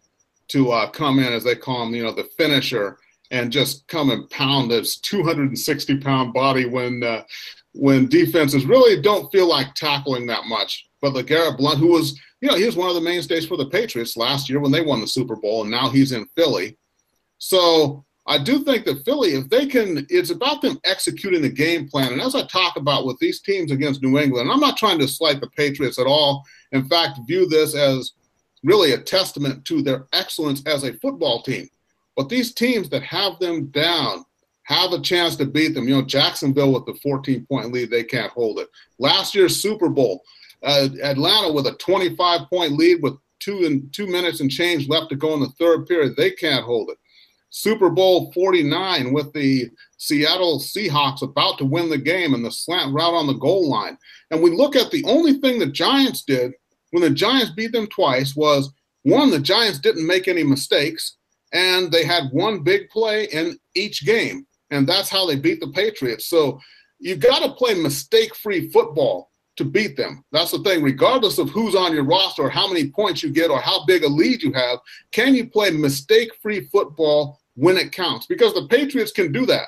to 0.48 0.72
uh, 0.72 0.90
come 0.90 1.20
in, 1.20 1.32
as 1.32 1.44
they 1.44 1.54
call 1.54 1.84
him, 1.84 1.94
you 1.94 2.02
know, 2.02 2.12
the 2.12 2.24
finisher, 2.36 2.98
and 3.30 3.52
just 3.52 3.86
come 3.86 4.10
and 4.10 4.28
pound 4.30 4.70
this 4.70 4.96
260 4.96 5.98
pound 5.98 6.32
body 6.32 6.66
when 6.66 7.04
uh, 7.04 7.22
when 7.72 8.08
defenses 8.08 8.64
really 8.64 9.00
don't 9.00 9.30
feel 9.30 9.48
like 9.48 9.74
tackling 9.74 10.26
that 10.26 10.46
much. 10.46 10.86
But 11.00 11.14
LeGarrette 11.14 11.58
Blunt, 11.58 11.78
who 11.78 11.88
was, 11.88 12.18
you 12.40 12.48
know, 12.48 12.56
he 12.56 12.66
was 12.66 12.76
one 12.76 12.88
of 12.88 12.94
the 12.94 13.00
mainstays 13.00 13.46
for 13.46 13.56
the 13.56 13.68
Patriots 13.68 14.16
last 14.16 14.48
year 14.48 14.60
when 14.60 14.72
they 14.72 14.80
won 14.80 15.00
the 15.00 15.06
Super 15.06 15.36
Bowl, 15.36 15.62
and 15.62 15.70
now 15.70 15.88
he's 15.88 16.12
in 16.12 16.26
Philly. 16.36 16.76
So 17.38 18.04
I 18.26 18.36
do 18.36 18.62
think 18.64 18.84
that 18.84 19.04
Philly, 19.04 19.30
if 19.30 19.48
they 19.48 19.66
can, 19.66 20.06
it's 20.10 20.30
about 20.30 20.60
them 20.60 20.78
executing 20.84 21.40
the 21.40 21.48
game 21.48 21.88
plan. 21.88 22.12
And 22.12 22.20
as 22.20 22.34
I 22.34 22.46
talk 22.46 22.76
about 22.76 23.06
with 23.06 23.18
these 23.20 23.40
teams 23.40 23.70
against 23.70 24.02
New 24.02 24.18
England, 24.18 24.50
I'm 24.50 24.60
not 24.60 24.76
trying 24.76 24.98
to 24.98 25.08
slight 25.08 25.40
the 25.40 25.48
Patriots 25.50 25.98
at 25.98 26.06
all. 26.06 26.44
In 26.72 26.84
fact, 26.84 27.20
view 27.26 27.48
this 27.48 27.74
as 27.74 28.12
really 28.64 28.92
a 28.92 28.98
testament 28.98 29.64
to 29.66 29.82
their 29.82 30.06
excellence 30.12 30.62
as 30.66 30.84
a 30.84 30.92
football 30.94 31.42
team. 31.42 31.68
But 32.16 32.28
these 32.28 32.52
teams 32.52 32.88
that 32.90 33.02
have 33.04 33.38
them 33.38 33.66
down 33.66 34.24
have 34.68 34.92
a 34.92 35.00
chance 35.00 35.34
to 35.36 35.46
beat 35.46 35.74
them. 35.74 35.88
You 35.88 35.96
know, 35.96 36.02
Jacksonville 36.02 36.72
with 36.72 36.84
the 36.84 36.94
14 37.02 37.46
point 37.46 37.72
lead, 37.72 37.90
they 37.90 38.04
can't 38.04 38.32
hold 38.32 38.58
it. 38.58 38.68
Last 38.98 39.34
year's 39.34 39.62
Super 39.62 39.88
Bowl, 39.88 40.22
uh, 40.62 40.88
Atlanta 41.02 41.52
with 41.52 41.66
a 41.66 41.72
25 41.76 42.42
point 42.50 42.72
lead 42.72 43.02
with 43.02 43.14
two 43.40 43.64
and 43.64 43.90
two 43.94 44.06
minutes 44.06 44.40
and 44.40 44.50
change 44.50 44.86
left 44.86 45.08
to 45.08 45.16
go 45.16 45.32
in 45.32 45.40
the 45.40 45.48
third 45.58 45.86
period, 45.86 46.16
they 46.16 46.30
can't 46.30 46.64
hold 46.64 46.90
it. 46.90 46.98
Super 47.48 47.88
Bowl 47.88 48.30
49 48.32 49.14
with 49.14 49.32
the 49.32 49.70
Seattle 49.96 50.60
Seahawks 50.60 51.22
about 51.22 51.56
to 51.58 51.64
win 51.64 51.88
the 51.88 51.96
game 51.96 52.34
and 52.34 52.44
the 52.44 52.50
slant 52.50 52.92
route 52.92 53.14
on 53.14 53.26
the 53.26 53.32
goal 53.32 53.70
line. 53.70 53.96
And 54.30 54.42
we 54.42 54.50
look 54.50 54.76
at 54.76 54.90
the 54.90 55.02
only 55.04 55.34
thing 55.34 55.58
the 55.58 55.66
Giants 55.66 56.24
did 56.24 56.52
when 56.90 57.02
the 57.02 57.10
Giants 57.10 57.52
beat 57.52 57.72
them 57.72 57.86
twice 57.86 58.36
was 58.36 58.70
one, 59.02 59.30
the 59.30 59.40
Giants 59.40 59.78
didn't 59.78 60.06
make 60.06 60.28
any 60.28 60.44
mistakes, 60.44 61.16
and 61.54 61.90
they 61.90 62.04
had 62.04 62.28
one 62.32 62.62
big 62.62 62.90
play 62.90 63.24
in 63.24 63.58
each 63.74 64.04
game. 64.04 64.46
And 64.70 64.86
that's 64.86 65.08
how 65.08 65.26
they 65.26 65.36
beat 65.36 65.60
the 65.60 65.68
Patriots. 65.68 66.26
So 66.26 66.60
you've 66.98 67.20
got 67.20 67.40
to 67.40 67.52
play 67.52 67.74
mistake 67.74 68.34
free 68.34 68.68
football 68.70 69.30
to 69.56 69.64
beat 69.64 69.96
them. 69.96 70.24
That's 70.30 70.52
the 70.52 70.60
thing. 70.60 70.82
Regardless 70.82 71.38
of 71.38 71.50
who's 71.50 71.74
on 71.74 71.92
your 71.92 72.04
roster 72.04 72.42
or 72.42 72.50
how 72.50 72.68
many 72.68 72.90
points 72.90 73.22
you 73.22 73.30
get 73.30 73.50
or 73.50 73.60
how 73.60 73.84
big 73.86 74.04
a 74.04 74.08
lead 74.08 74.42
you 74.42 74.52
have, 74.52 74.78
can 75.10 75.34
you 75.34 75.48
play 75.48 75.70
mistake 75.70 76.30
free 76.40 76.68
football 76.72 77.40
when 77.54 77.76
it 77.76 77.92
counts? 77.92 78.26
Because 78.26 78.54
the 78.54 78.68
Patriots 78.68 79.12
can 79.12 79.32
do 79.32 79.46
that. 79.46 79.66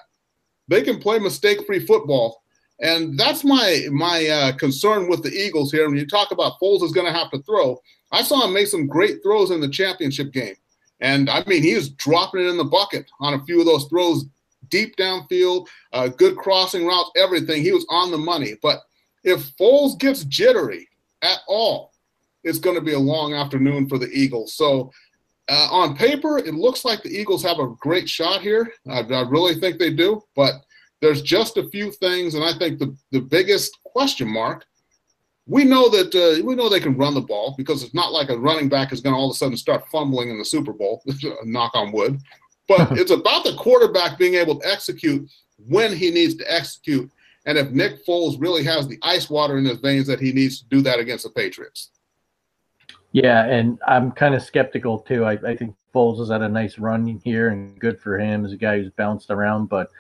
They 0.69 0.83
can 0.83 1.01
play 1.01 1.19
mistake 1.19 1.67
free 1.67 1.85
football. 1.85 2.43
And 2.81 3.19
that's 3.19 3.45
my 3.45 3.87
my 3.91 4.27
uh, 4.27 4.53
concern 4.57 5.09
with 5.09 5.23
the 5.23 5.31
Eagles 5.31 5.71
here. 5.71 5.89
When 5.89 5.99
you 5.99 6.07
talk 6.07 6.31
about 6.31 6.59
Foles 6.61 6.83
is 6.83 6.93
going 6.93 7.07
to 7.07 7.19
have 7.19 7.31
to 7.31 7.43
throw, 7.43 7.79
I 8.11 8.23
saw 8.23 8.47
him 8.47 8.55
make 8.55 8.69
some 8.69 8.87
great 8.87 9.23
throws 9.23 9.51
in 9.51 9.61
the 9.61 9.69
championship 9.69 10.33
game, 10.33 10.55
and 11.01 11.29
I 11.29 11.45
mean 11.47 11.63
he 11.63 11.75
was 11.75 11.91
dropping 11.91 12.41
it 12.41 12.49
in 12.49 12.57
the 12.57 12.65
bucket 12.65 13.11
on 13.21 13.35
a 13.35 13.45
few 13.45 13.61
of 13.61 13.67
those 13.67 13.85
throws, 13.89 14.25
deep 14.71 14.97
downfield, 14.97 15.67
uh, 15.93 16.09
good 16.09 16.37
crossing 16.37 16.87
routes, 16.87 17.11
everything. 17.17 17.63
He 17.63 17.73
was 17.73 17.87
on 17.91 18.11
the 18.11 18.19
money. 18.19 18.55
But 18.63 18.81
if 19.25 19.57
Foles 19.57 19.99
gets 19.99 20.25
jittery 20.25 20.89
at 21.23 21.39
all, 21.47 21.93
it's 22.45 22.59
going 22.59 22.77
to 22.77 22.83
be 22.83 22.95
a 22.95 22.99
long 22.99 23.35
afternoon 23.35 23.89
for 23.89 23.99
the 23.99 24.09
Eagles. 24.09 24.55
So 24.55 24.91
uh, 25.51 25.69
on 25.71 25.97
paper, 25.97 26.39
it 26.39 26.55
looks 26.55 26.85
like 26.85 27.03
the 27.03 27.11
Eagles 27.11 27.43
have 27.43 27.59
a 27.59 27.75
great 27.81 28.09
shot 28.09 28.41
here. 28.41 28.73
I, 28.89 29.01
I, 29.01 29.29
really 29.29 29.57
think 29.57 29.79
they 29.79 29.93
do, 29.93 30.23
but 30.37 30.55
there's 31.01 31.23
just 31.23 31.57
a 31.57 31.69
few 31.71 31.91
things, 31.91 32.35
and 32.35 32.45
I 32.45 32.53
think 32.57 32.79
the, 32.79 32.97
the 33.11 33.21
biggest 33.21 33.77
question 33.85 34.29
mark. 34.29 34.65
We 35.47 35.65
know 35.65 35.89
that 35.89 36.15
uh, 36.15 36.45
we 36.45 36.55
know 36.55 36.69
they 36.69 36.79
can 36.79 36.97
run 36.97 37.15
the 37.15 37.21
ball 37.21 37.55
because 37.59 37.83
it's 37.83 37.95
not 37.95 38.13
like 38.13 38.31
a 38.31 38.39
running 38.39 38.69
back 38.69 38.93
is 38.93 39.01
going 39.01 39.15
to 39.15 39.19
all 39.19 39.31
of 39.31 39.35
a 39.35 39.37
sudden 39.37 39.57
start 39.57 39.89
fumbling 39.91 40.31
in 40.31 40.39
the 40.39 40.45
Super 40.45 40.73
Bowl. 40.73 41.03
knock 41.45 41.73
on 41.75 41.91
wood, 41.91 42.21
but 42.71 42.93
it's 42.99 43.11
about 43.11 43.43
the 43.45 43.55
quarterback 43.55 44.17
being 44.17 44.35
able 44.35 44.59
to 44.59 44.67
execute 44.67 45.29
when 45.69 45.95
he 45.95 46.11
needs 46.11 46.37
to 46.37 46.51
execute 46.51 47.11
and 47.47 47.59
if 47.59 47.71
Nick 47.71 48.05
Foles 48.07 48.41
really 48.41 48.63
has 48.65 48.87
the 48.87 48.99
ice 49.03 49.31
water 49.31 49.59
in 49.59 49.65
his 49.65 49.79
veins 49.79 50.07
that 50.07 50.21
he 50.21 50.33
needs 50.33 50.61
to 50.61 50.69
do 50.69 50.83
that 50.83 50.99
against 50.99 51.25
the 51.25 51.31
Patriots. 51.31 51.91
Yeah, 53.13 53.45
and 53.47 53.79
I'm 53.87 54.13
kind 54.13 54.35
of 54.35 54.43
skeptical 54.43 55.01
too. 55.01 55.25
I, 55.25 55.33
I 55.33 55.57
think 55.57 55.75
Foles 55.95 56.19
has 56.21 56.31
had 56.31 56.43
a 56.43 56.49
nice 56.49 56.79
run 56.79 57.21
here 57.25 57.49
and 57.49 57.79
good 57.81 57.99
for 57.99 58.19
him 58.19 58.45
as 58.45 58.53
a 58.53 58.57
guy 58.57 58.79
who's 58.79 58.91
bounced 58.91 59.31
around, 59.31 59.67
but 59.69 59.91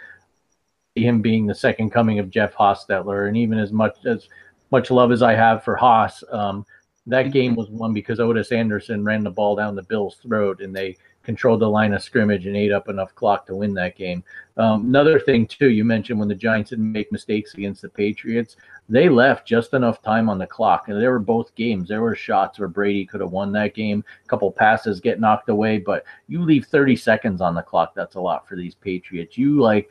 him 0.94 1.22
being 1.22 1.46
the 1.46 1.54
second 1.54 1.90
coming 1.90 2.18
of 2.18 2.30
Jeff 2.30 2.54
Hostetler, 2.54 3.26
and 3.26 3.36
even 3.36 3.58
as 3.58 3.72
much 3.72 3.96
as 4.04 4.28
much 4.70 4.90
love 4.90 5.10
as 5.10 5.22
I 5.22 5.34
have 5.34 5.64
for 5.64 5.74
Hoss, 5.74 6.22
um, 6.30 6.64
that 7.06 7.32
game 7.32 7.56
was 7.56 7.68
won 7.70 7.92
because 7.92 8.20
Otis 8.20 8.52
Anderson 8.52 9.02
ran 9.02 9.24
the 9.24 9.30
ball 9.30 9.56
down 9.56 9.74
the 9.74 9.82
Bills' 9.82 10.18
throat, 10.22 10.60
and 10.60 10.76
they 10.76 10.96
controlled 11.22 11.60
the 11.60 11.68
line 11.68 11.92
of 11.92 12.02
scrimmage 12.02 12.46
and 12.46 12.56
ate 12.56 12.72
up 12.72 12.88
enough 12.88 13.14
clock 13.14 13.46
to 13.46 13.54
win 13.54 13.74
that 13.74 13.96
game. 13.96 14.24
Um, 14.56 14.86
another 14.86 15.20
thing, 15.20 15.46
too, 15.46 15.68
you 15.70 15.84
mentioned 15.84 16.18
when 16.18 16.28
the 16.28 16.34
Giants 16.34 16.70
didn't 16.70 16.90
make 16.90 17.12
mistakes 17.12 17.54
against 17.54 17.82
the 17.82 17.88
Patriots, 17.88 18.56
they 18.88 19.08
left 19.08 19.46
just 19.46 19.74
enough 19.74 20.02
time 20.02 20.28
on 20.28 20.38
the 20.38 20.46
clock. 20.46 20.88
And 20.88 21.00
there 21.00 21.12
were 21.12 21.18
both 21.18 21.54
games. 21.54 21.88
There 21.88 22.02
were 22.02 22.14
shots 22.14 22.58
where 22.58 22.68
Brady 22.68 23.04
could 23.04 23.20
have 23.20 23.30
won 23.30 23.52
that 23.52 23.74
game, 23.74 24.04
a 24.24 24.28
couple 24.28 24.50
passes 24.50 25.00
get 25.00 25.20
knocked 25.20 25.48
away, 25.48 25.78
but 25.78 26.04
you 26.26 26.42
leave 26.42 26.66
30 26.66 26.96
seconds 26.96 27.40
on 27.40 27.54
the 27.54 27.62
clock. 27.62 27.94
That's 27.94 28.16
a 28.16 28.20
lot 28.20 28.48
for 28.48 28.56
these 28.56 28.74
Patriots. 28.74 29.36
You 29.36 29.60
like 29.60 29.90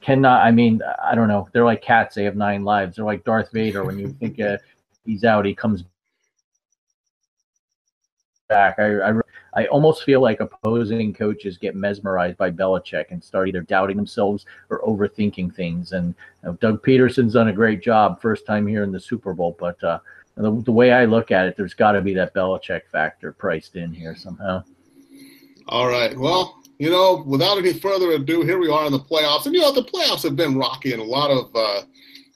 cannot, 0.00 0.44
I 0.44 0.50
mean, 0.50 0.82
I 1.02 1.14
don't 1.14 1.28
know. 1.28 1.48
They're 1.52 1.64
like 1.64 1.82
cats. 1.82 2.14
They 2.14 2.24
have 2.24 2.36
nine 2.36 2.64
lives. 2.64 2.96
They're 2.96 3.04
like 3.04 3.24
Darth 3.24 3.50
Vader. 3.50 3.84
When 3.84 3.98
you 3.98 4.08
think 4.08 4.40
uh, 4.40 4.58
he's 5.04 5.24
out, 5.24 5.46
he 5.46 5.54
comes 5.54 5.84
back. 8.48 8.78
I, 8.78 9.00
I, 9.00 9.12
I 9.56 9.64
almost 9.66 10.04
feel 10.04 10.20
like 10.20 10.40
opposing 10.40 11.14
coaches 11.14 11.56
get 11.56 11.74
mesmerized 11.74 12.36
by 12.36 12.50
Belichick 12.50 13.06
and 13.10 13.24
start 13.24 13.48
either 13.48 13.62
doubting 13.62 13.96
themselves 13.96 14.44
or 14.68 14.82
overthinking 14.82 15.54
things. 15.54 15.92
And 15.92 16.14
you 16.42 16.50
know, 16.50 16.52
Doug 16.60 16.84
Pederson's 16.84 17.32
done 17.32 17.48
a 17.48 17.52
great 17.54 17.82
job 17.82 18.20
first 18.20 18.44
time 18.44 18.66
here 18.66 18.84
in 18.84 18.92
the 18.92 19.00
Super 19.00 19.32
Bowl, 19.32 19.56
but 19.58 19.82
uh, 19.82 19.98
the, 20.36 20.62
the 20.62 20.72
way 20.72 20.92
I 20.92 21.06
look 21.06 21.30
at 21.30 21.46
it, 21.46 21.56
there's 21.56 21.72
got 21.72 21.92
to 21.92 22.02
be 22.02 22.12
that 22.14 22.34
Belichick 22.34 22.82
factor 22.92 23.32
priced 23.32 23.76
in 23.76 23.94
here 23.94 24.14
somehow. 24.14 24.62
All 25.68 25.88
right. 25.88 26.16
Well, 26.16 26.62
you 26.78 26.90
know, 26.90 27.24
without 27.26 27.56
any 27.56 27.72
further 27.72 28.12
ado, 28.12 28.42
here 28.42 28.58
we 28.58 28.68
are 28.68 28.84
in 28.84 28.92
the 28.92 28.98
playoffs. 28.98 29.46
And, 29.46 29.54
you 29.54 29.62
know, 29.62 29.72
the 29.72 29.84
playoffs 29.84 30.22
have 30.24 30.36
been 30.36 30.58
rocky 30.58 30.92
and 30.92 31.00
a 31.00 31.04
lot 31.04 31.30
of 31.30 31.50
uh, 31.56 31.82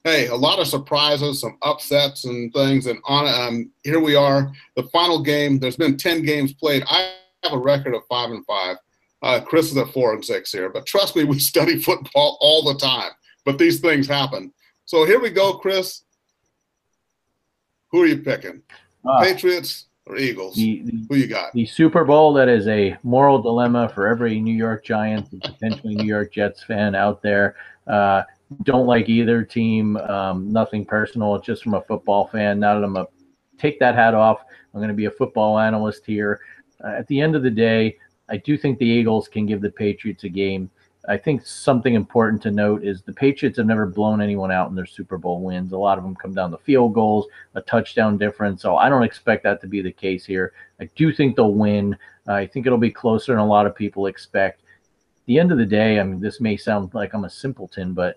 hey, 0.04 0.28
a 0.28 0.34
lot 0.34 0.58
of 0.58 0.66
surprises, 0.66 1.40
some 1.40 1.58
upsets 1.62 2.24
and 2.24 2.52
things. 2.52 2.86
And 2.86 2.98
on 3.04 3.26
um, 3.26 3.70
here 3.82 4.00
we 4.00 4.16
are, 4.16 4.50
the 4.76 4.84
final 4.84 5.22
game. 5.22 5.58
There's 5.58 5.76
been 5.76 5.96
ten 5.96 6.22
games 6.22 6.52
played. 6.52 6.84
I 6.88 7.14
have 7.44 7.52
a 7.52 7.58
record 7.58 7.94
of 7.94 8.02
five 8.08 8.30
and 8.30 8.44
five. 8.46 8.76
Uh, 9.22 9.40
Chris 9.40 9.70
is 9.70 9.76
at 9.76 9.92
four 9.92 10.14
and 10.14 10.24
six 10.24 10.50
here, 10.50 10.70
but 10.70 10.86
trust 10.86 11.16
me, 11.16 11.24
we 11.24 11.38
study 11.38 11.78
football 11.78 12.38
all 12.40 12.72
the 12.72 12.78
time. 12.78 13.10
But 13.44 13.58
these 13.58 13.80
things 13.80 14.06
happen. 14.06 14.52
So 14.86 15.04
here 15.04 15.20
we 15.20 15.30
go, 15.30 15.54
Chris. 15.54 16.02
Who 17.90 18.02
are 18.02 18.06
you 18.06 18.18
picking? 18.18 18.62
Uh, 19.08 19.22
Patriots 19.22 19.86
or 20.06 20.16
Eagles? 20.16 20.56
The, 20.56 20.82
the, 20.84 21.06
Who 21.08 21.16
you 21.16 21.26
got? 21.26 21.52
The 21.52 21.66
Super 21.66 22.04
Bowl 22.04 22.32
that 22.34 22.48
is 22.48 22.68
a 22.68 22.96
moral 23.02 23.40
dilemma 23.40 23.90
for 23.94 24.06
every 24.06 24.40
New 24.40 24.54
York 24.54 24.84
Giants 24.84 25.32
and 25.32 25.42
potentially 25.42 25.94
New 25.94 26.04
York 26.04 26.32
Jets 26.32 26.62
fan 26.64 26.94
out 26.94 27.22
there. 27.22 27.56
Uh, 27.86 28.22
don't 28.62 28.86
like 28.86 29.08
either 29.08 29.42
team. 29.42 29.96
Um, 29.96 30.52
nothing 30.52 30.84
personal. 30.84 31.38
Just 31.40 31.62
from 31.62 31.74
a 31.74 31.82
football 31.82 32.28
fan. 32.28 32.60
Now 32.60 32.74
that 32.74 32.84
I'm 32.84 32.96
a 32.96 33.06
take 33.58 33.78
that 33.80 33.94
hat 33.94 34.14
off, 34.14 34.42
I'm 34.72 34.80
going 34.80 34.88
to 34.88 34.94
be 34.94 35.04
a 35.06 35.10
football 35.10 35.58
analyst 35.58 36.04
here. 36.06 36.40
Uh, 36.82 36.88
at 36.88 37.06
the 37.08 37.20
end 37.20 37.36
of 37.36 37.42
the 37.42 37.50
day, 37.50 37.96
I 38.28 38.36
do 38.38 38.56
think 38.56 38.78
the 38.78 38.86
Eagles 38.86 39.28
can 39.28 39.46
give 39.46 39.60
the 39.60 39.70
Patriots 39.70 40.24
a 40.24 40.28
game. 40.28 40.70
I 41.08 41.16
think 41.16 41.44
something 41.46 41.94
important 41.94 42.42
to 42.42 42.50
note 42.50 42.84
is 42.84 43.02
the 43.02 43.12
Patriots 43.12 43.56
have 43.56 43.66
never 43.66 43.86
blown 43.86 44.20
anyone 44.20 44.52
out 44.52 44.68
in 44.68 44.76
their 44.76 44.86
Super 44.86 45.18
Bowl 45.18 45.40
wins. 45.40 45.72
A 45.72 45.78
lot 45.78 45.98
of 45.98 46.04
them 46.04 46.14
come 46.14 46.34
down 46.34 46.50
to 46.50 46.58
field 46.58 46.92
goals, 46.92 47.26
a 47.54 47.62
touchdown 47.62 48.18
difference. 48.18 48.62
So 48.62 48.76
I 48.76 48.88
don't 48.88 49.02
expect 49.02 49.42
that 49.44 49.60
to 49.62 49.66
be 49.66 49.80
the 49.80 49.92
case 49.92 50.24
here. 50.24 50.52
I 50.78 50.84
do 50.94 51.12
think 51.12 51.36
they'll 51.36 51.54
win. 51.54 51.96
I 52.26 52.46
think 52.46 52.66
it'll 52.66 52.78
be 52.78 52.90
closer 52.90 53.32
than 53.32 53.40
a 53.40 53.46
lot 53.46 53.66
of 53.66 53.74
people 53.74 54.06
expect. 54.06 54.60
At 54.60 55.26
the 55.26 55.38
end 55.38 55.52
of 55.52 55.58
the 55.58 55.66
day, 55.66 55.98
I 55.98 56.02
mean, 56.02 56.20
this 56.20 56.40
may 56.40 56.56
sound 56.56 56.92
like 56.94 57.14
I'm 57.14 57.24
a 57.24 57.30
simpleton, 57.30 57.94
but 57.94 58.16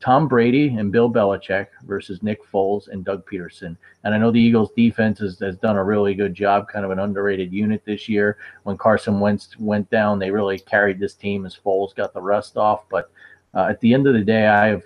Tom 0.00 0.28
Brady 0.28 0.68
and 0.76 0.92
Bill 0.92 1.10
Belichick 1.10 1.68
versus 1.84 2.22
Nick 2.22 2.44
Foles 2.44 2.88
and 2.88 3.04
Doug 3.04 3.26
Pederson. 3.26 3.76
And 4.02 4.14
I 4.14 4.18
know 4.18 4.30
the 4.30 4.40
Eagles 4.40 4.70
defense 4.76 5.18
has, 5.20 5.38
has 5.40 5.56
done 5.56 5.76
a 5.76 5.84
really 5.84 6.14
good 6.14 6.34
job, 6.34 6.68
kind 6.68 6.84
of 6.84 6.90
an 6.90 6.98
underrated 6.98 7.52
unit 7.52 7.82
this 7.84 8.08
year. 8.08 8.36
When 8.64 8.76
Carson 8.76 9.18
Wentz 9.18 9.58
went 9.58 9.88
down, 9.90 10.18
they 10.18 10.30
really 10.30 10.58
carried 10.58 10.98
this 10.98 11.14
team 11.14 11.46
as 11.46 11.56
Foles 11.56 11.94
got 11.94 12.12
the 12.12 12.20
rust 12.20 12.56
off. 12.56 12.84
But 12.90 13.10
uh, 13.54 13.66
at 13.70 13.80
the 13.80 13.94
end 13.94 14.06
of 14.06 14.14
the 14.14 14.24
day, 14.24 14.46
I 14.46 14.66
have, 14.66 14.82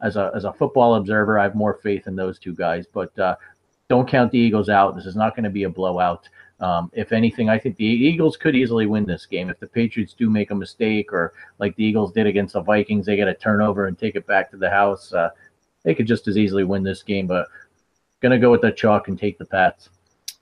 as 0.00 0.16
a, 0.16 0.32
as 0.34 0.44
a 0.44 0.52
football 0.52 0.96
observer, 0.96 1.38
I 1.38 1.44
have 1.44 1.54
more 1.54 1.74
faith 1.74 2.08
in 2.08 2.16
those 2.16 2.38
two 2.40 2.54
guys. 2.54 2.86
But 2.92 3.16
uh, 3.18 3.36
don't 3.88 4.08
count 4.08 4.32
the 4.32 4.38
Eagles 4.38 4.68
out. 4.68 4.96
This 4.96 5.06
is 5.06 5.16
not 5.16 5.36
going 5.36 5.44
to 5.44 5.50
be 5.50 5.64
a 5.64 5.70
blowout. 5.70 6.28
Um, 6.62 6.90
if 6.94 7.10
anything, 7.10 7.48
I 7.48 7.58
think 7.58 7.76
the 7.76 7.84
Eagles 7.84 8.36
could 8.36 8.54
easily 8.54 8.86
win 8.86 9.04
this 9.04 9.26
game. 9.26 9.50
If 9.50 9.58
the 9.58 9.66
Patriots 9.66 10.14
do 10.14 10.30
make 10.30 10.52
a 10.52 10.54
mistake, 10.54 11.12
or 11.12 11.34
like 11.58 11.74
the 11.74 11.84
Eagles 11.84 12.12
did 12.12 12.28
against 12.28 12.52
the 12.52 12.62
Vikings, 12.62 13.04
they 13.04 13.16
get 13.16 13.26
a 13.26 13.34
turnover 13.34 13.86
and 13.86 13.98
take 13.98 14.14
it 14.14 14.28
back 14.28 14.48
to 14.52 14.56
the 14.56 14.70
house. 14.70 15.12
Uh, 15.12 15.30
they 15.82 15.92
could 15.92 16.06
just 16.06 16.28
as 16.28 16.38
easily 16.38 16.62
win 16.62 16.84
this 16.84 17.02
game. 17.02 17.26
But 17.26 17.48
gonna 18.20 18.38
go 18.38 18.52
with 18.52 18.60
the 18.60 18.70
chalk 18.70 19.08
and 19.08 19.18
take 19.18 19.38
the 19.38 19.44
Pats. 19.44 19.90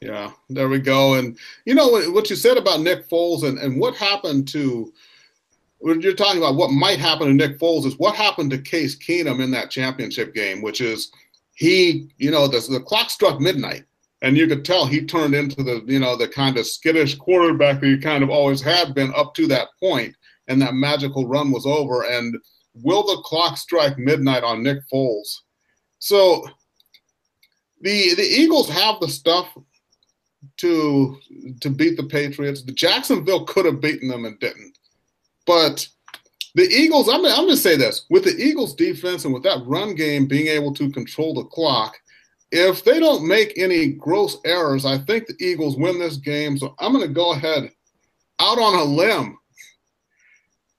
Yeah, 0.02 0.30
there 0.50 0.68
we 0.68 0.78
go. 0.78 1.14
And 1.14 1.38
you 1.64 1.74
know 1.74 1.88
what 1.88 2.28
you 2.28 2.36
said 2.36 2.58
about 2.58 2.80
Nick 2.80 3.08
Foles 3.08 3.42
and, 3.42 3.58
and 3.58 3.80
what 3.80 3.96
happened 3.96 4.46
to 4.48 4.92
when 5.78 6.02
you're 6.02 6.12
talking 6.12 6.42
about 6.42 6.56
what 6.56 6.70
might 6.70 6.98
happen 6.98 7.28
to 7.28 7.32
Nick 7.32 7.58
Foles 7.58 7.86
is 7.86 7.98
what 7.98 8.14
happened 8.14 8.50
to 8.50 8.58
Case 8.58 8.94
Keenum 8.94 9.42
in 9.42 9.50
that 9.52 9.70
championship 9.70 10.34
game, 10.34 10.60
which 10.60 10.82
is 10.82 11.10
he, 11.54 12.10
you 12.18 12.30
know, 12.30 12.46
the, 12.46 12.60
the 12.70 12.80
clock 12.80 13.08
struck 13.08 13.40
midnight 13.40 13.84
and 14.22 14.36
you 14.36 14.46
could 14.46 14.64
tell 14.64 14.86
he 14.86 15.04
turned 15.04 15.34
into 15.34 15.62
the, 15.62 15.82
you 15.86 15.98
know, 15.98 16.16
the 16.16 16.28
kind 16.28 16.56
of 16.56 16.66
skittish 16.66 17.16
quarterback 17.16 17.80
that 17.80 17.86
he 17.86 17.98
kind 17.98 18.22
of 18.22 18.30
always 18.30 18.60
had 18.60 18.94
been 18.94 19.12
up 19.16 19.34
to 19.34 19.46
that 19.48 19.68
point, 19.80 20.14
and 20.48 20.60
that 20.60 20.74
magical 20.74 21.26
run 21.26 21.50
was 21.50 21.66
over. 21.66 22.04
And 22.04 22.36
will 22.74 23.02
the 23.02 23.22
clock 23.24 23.56
strike 23.56 23.98
midnight 23.98 24.44
on 24.44 24.62
Nick 24.62 24.78
Foles? 24.92 25.34
So 25.98 26.44
the 27.80 28.14
the 28.14 28.22
Eagles 28.22 28.68
have 28.68 29.00
the 29.00 29.08
stuff 29.08 29.48
to 30.58 31.18
to 31.60 31.70
beat 31.70 31.96
the 31.96 32.04
Patriots. 32.04 32.62
The 32.62 32.72
Jacksonville 32.72 33.44
could 33.44 33.64
have 33.64 33.80
beaten 33.80 34.08
them 34.08 34.24
and 34.24 34.38
didn't. 34.38 34.76
But 35.46 35.86
the 36.54 36.62
Eagles, 36.62 37.08
I'm, 37.08 37.24
I'm 37.24 37.44
going 37.44 37.50
to 37.50 37.56
say 37.56 37.76
this 37.76 38.06
with 38.10 38.24
the 38.24 38.36
Eagles 38.36 38.74
defense 38.74 39.24
and 39.24 39.32
with 39.32 39.42
that 39.44 39.62
run 39.66 39.94
game 39.94 40.26
being 40.26 40.48
able 40.48 40.74
to 40.74 40.90
control 40.90 41.34
the 41.34 41.44
clock, 41.44 41.96
if 42.52 42.84
they 42.84 42.98
don't 42.98 43.26
make 43.26 43.56
any 43.56 43.88
gross 43.88 44.38
errors, 44.44 44.84
I 44.84 44.98
think 44.98 45.26
the 45.26 45.36
Eagles 45.40 45.76
win 45.76 45.98
this 45.98 46.16
game. 46.16 46.58
So 46.58 46.74
I'm 46.78 46.92
going 46.92 47.06
to 47.06 47.12
go 47.12 47.32
ahead 47.32 47.70
out 48.40 48.58
on 48.58 48.74
a 48.74 48.84
limb 48.84 49.38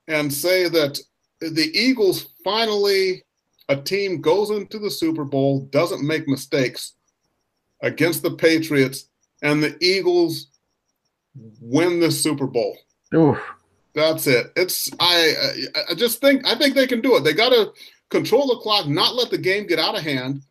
and 0.08 0.32
say 0.32 0.68
that 0.68 0.98
the 1.40 1.70
Eagles 1.74 2.28
finally, 2.44 3.24
a 3.68 3.76
team 3.76 4.20
goes 4.20 4.50
into 4.50 4.78
the 4.78 4.90
Super 4.90 5.24
Bowl, 5.24 5.66
doesn't 5.72 6.06
make 6.06 6.28
mistakes 6.28 6.94
against 7.82 8.22
the 8.22 8.32
Patriots, 8.32 9.08
and 9.42 9.62
the 9.62 9.76
Eagles 9.80 10.48
win 11.60 12.00
the 12.00 12.10
Super 12.10 12.46
Bowl. 12.46 12.76
Oof. 13.14 13.40
That's 13.94 14.26
it. 14.26 14.52
It's 14.56 14.90
I 15.00 15.34
I 15.90 15.94
just 15.94 16.20
think 16.20 16.46
I 16.46 16.54
think 16.54 16.74
they 16.74 16.86
can 16.86 17.02
do 17.02 17.16
it. 17.16 17.24
They 17.24 17.34
got 17.34 17.50
to 17.50 17.72
control 18.08 18.46
the 18.46 18.56
clock, 18.56 18.86
not 18.88 19.14
let 19.14 19.30
the 19.30 19.38
game 19.38 19.66
get 19.66 19.78
out 19.78 19.96
of 19.96 20.02
hand. 20.02 20.42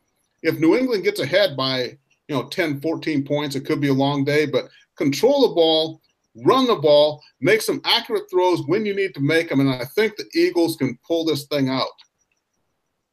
If 0.43 0.59
New 0.59 0.75
England 0.75 1.03
gets 1.03 1.19
ahead 1.19 1.55
by, 1.55 1.97
you 2.27 2.35
know, 2.35 2.47
10, 2.47 2.81
14 2.81 3.23
points, 3.23 3.55
it 3.55 3.65
could 3.65 3.81
be 3.81 3.89
a 3.89 3.93
long 3.93 4.23
day, 4.23 4.45
but 4.45 4.69
control 4.97 5.47
the 5.47 5.55
ball, 5.55 6.01
run 6.35 6.67
the 6.67 6.75
ball, 6.75 7.21
make 7.41 7.61
some 7.61 7.81
accurate 7.85 8.29
throws 8.29 8.61
when 8.67 8.85
you 8.85 8.95
need 8.95 9.13
to 9.13 9.21
make 9.21 9.49
them 9.49 9.59
and 9.59 9.69
I 9.69 9.85
think 9.95 10.15
the 10.15 10.25
Eagles 10.33 10.75
can 10.75 10.97
pull 11.05 11.25
this 11.25 11.45
thing 11.45 11.69
out. 11.69 11.89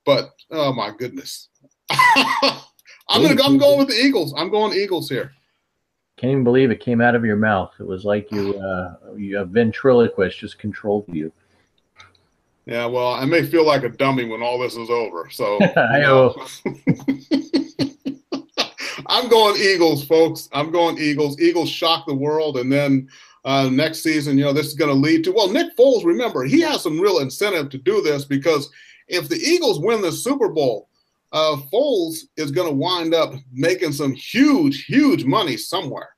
But 0.05 0.31
oh 0.51 0.73
my 0.73 0.93
goodness. 0.97 1.49
I'm 3.11 3.23
going 3.23 3.37
to 3.37 3.45
I'm 3.45 3.59
going 3.59 3.79
with 3.79 3.89
the 3.89 3.95
Eagles. 3.95 4.35
I'm 4.37 4.51
going 4.51 4.75
Eagles 4.75 5.09
here. 5.09 5.33
Can't 6.19 6.33
even 6.33 6.45
believe 6.45 6.71
it 6.71 6.81
came 6.81 7.01
out 7.01 7.15
of 7.15 7.25
your 7.25 7.37
mouth. 7.37 7.73
It 7.79 7.87
was 7.87 8.05
like 8.05 8.31
you, 8.33 8.59
uh, 8.59 8.95
you 9.17 9.39
a 9.39 9.45
ventriloquist 9.45 10.39
just 10.39 10.59
controlled 10.59 11.05
you. 11.09 11.33
Yeah, 12.69 12.85
well, 12.85 13.15
I 13.15 13.25
may 13.25 13.45
feel 13.45 13.65
like 13.65 13.83
a 13.83 13.89
dummy 13.89 14.27
when 14.27 14.43
all 14.43 14.59
this 14.59 14.77
is 14.77 14.91
over. 14.91 15.31
So. 15.31 15.59
I'm 19.07 19.31
going 19.31 19.59
Eagles, 19.59 20.05
folks. 20.05 20.51
I'm 20.53 20.71
going 20.71 20.99
Eagles. 20.99 21.41
Eagles 21.41 21.71
shock 21.71 22.05
the 22.07 22.15
world, 22.15 22.59
and 22.59 22.71
then 22.71 23.09
uh, 23.47 23.71
next 23.71 24.03
season, 24.03 24.37
you 24.37 24.45
know, 24.45 24.53
this 24.53 24.67
is 24.67 24.75
going 24.75 24.91
to 24.91 24.95
lead 24.95 25.25
to 25.25 25.33
well, 25.33 25.51
Nick 25.51 25.75
Foles. 25.79 26.05
Remember, 26.05 26.45
he 26.45 26.61
has 26.61 26.83
some 26.83 27.01
real 27.01 27.21
incentive 27.21 27.71
to 27.71 27.79
do 27.79 28.03
this 28.03 28.27
because 28.27 28.69
if 29.07 29.31
the 29.31 29.37
Eagles 29.37 29.81
win 29.81 30.03
the 30.03 30.13
Super 30.13 30.51
Bowl, 30.51 30.91
uh, 31.33 31.57
Foles 31.73 32.19
is 32.37 32.51
going 32.51 32.69
to 32.69 32.75
wind 32.75 33.15
up 33.15 33.33
making 33.51 33.93
some 33.93 34.13
huge, 34.13 34.85
huge 34.85 35.25
money 35.25 35.57
somewhere. 35.57 36.11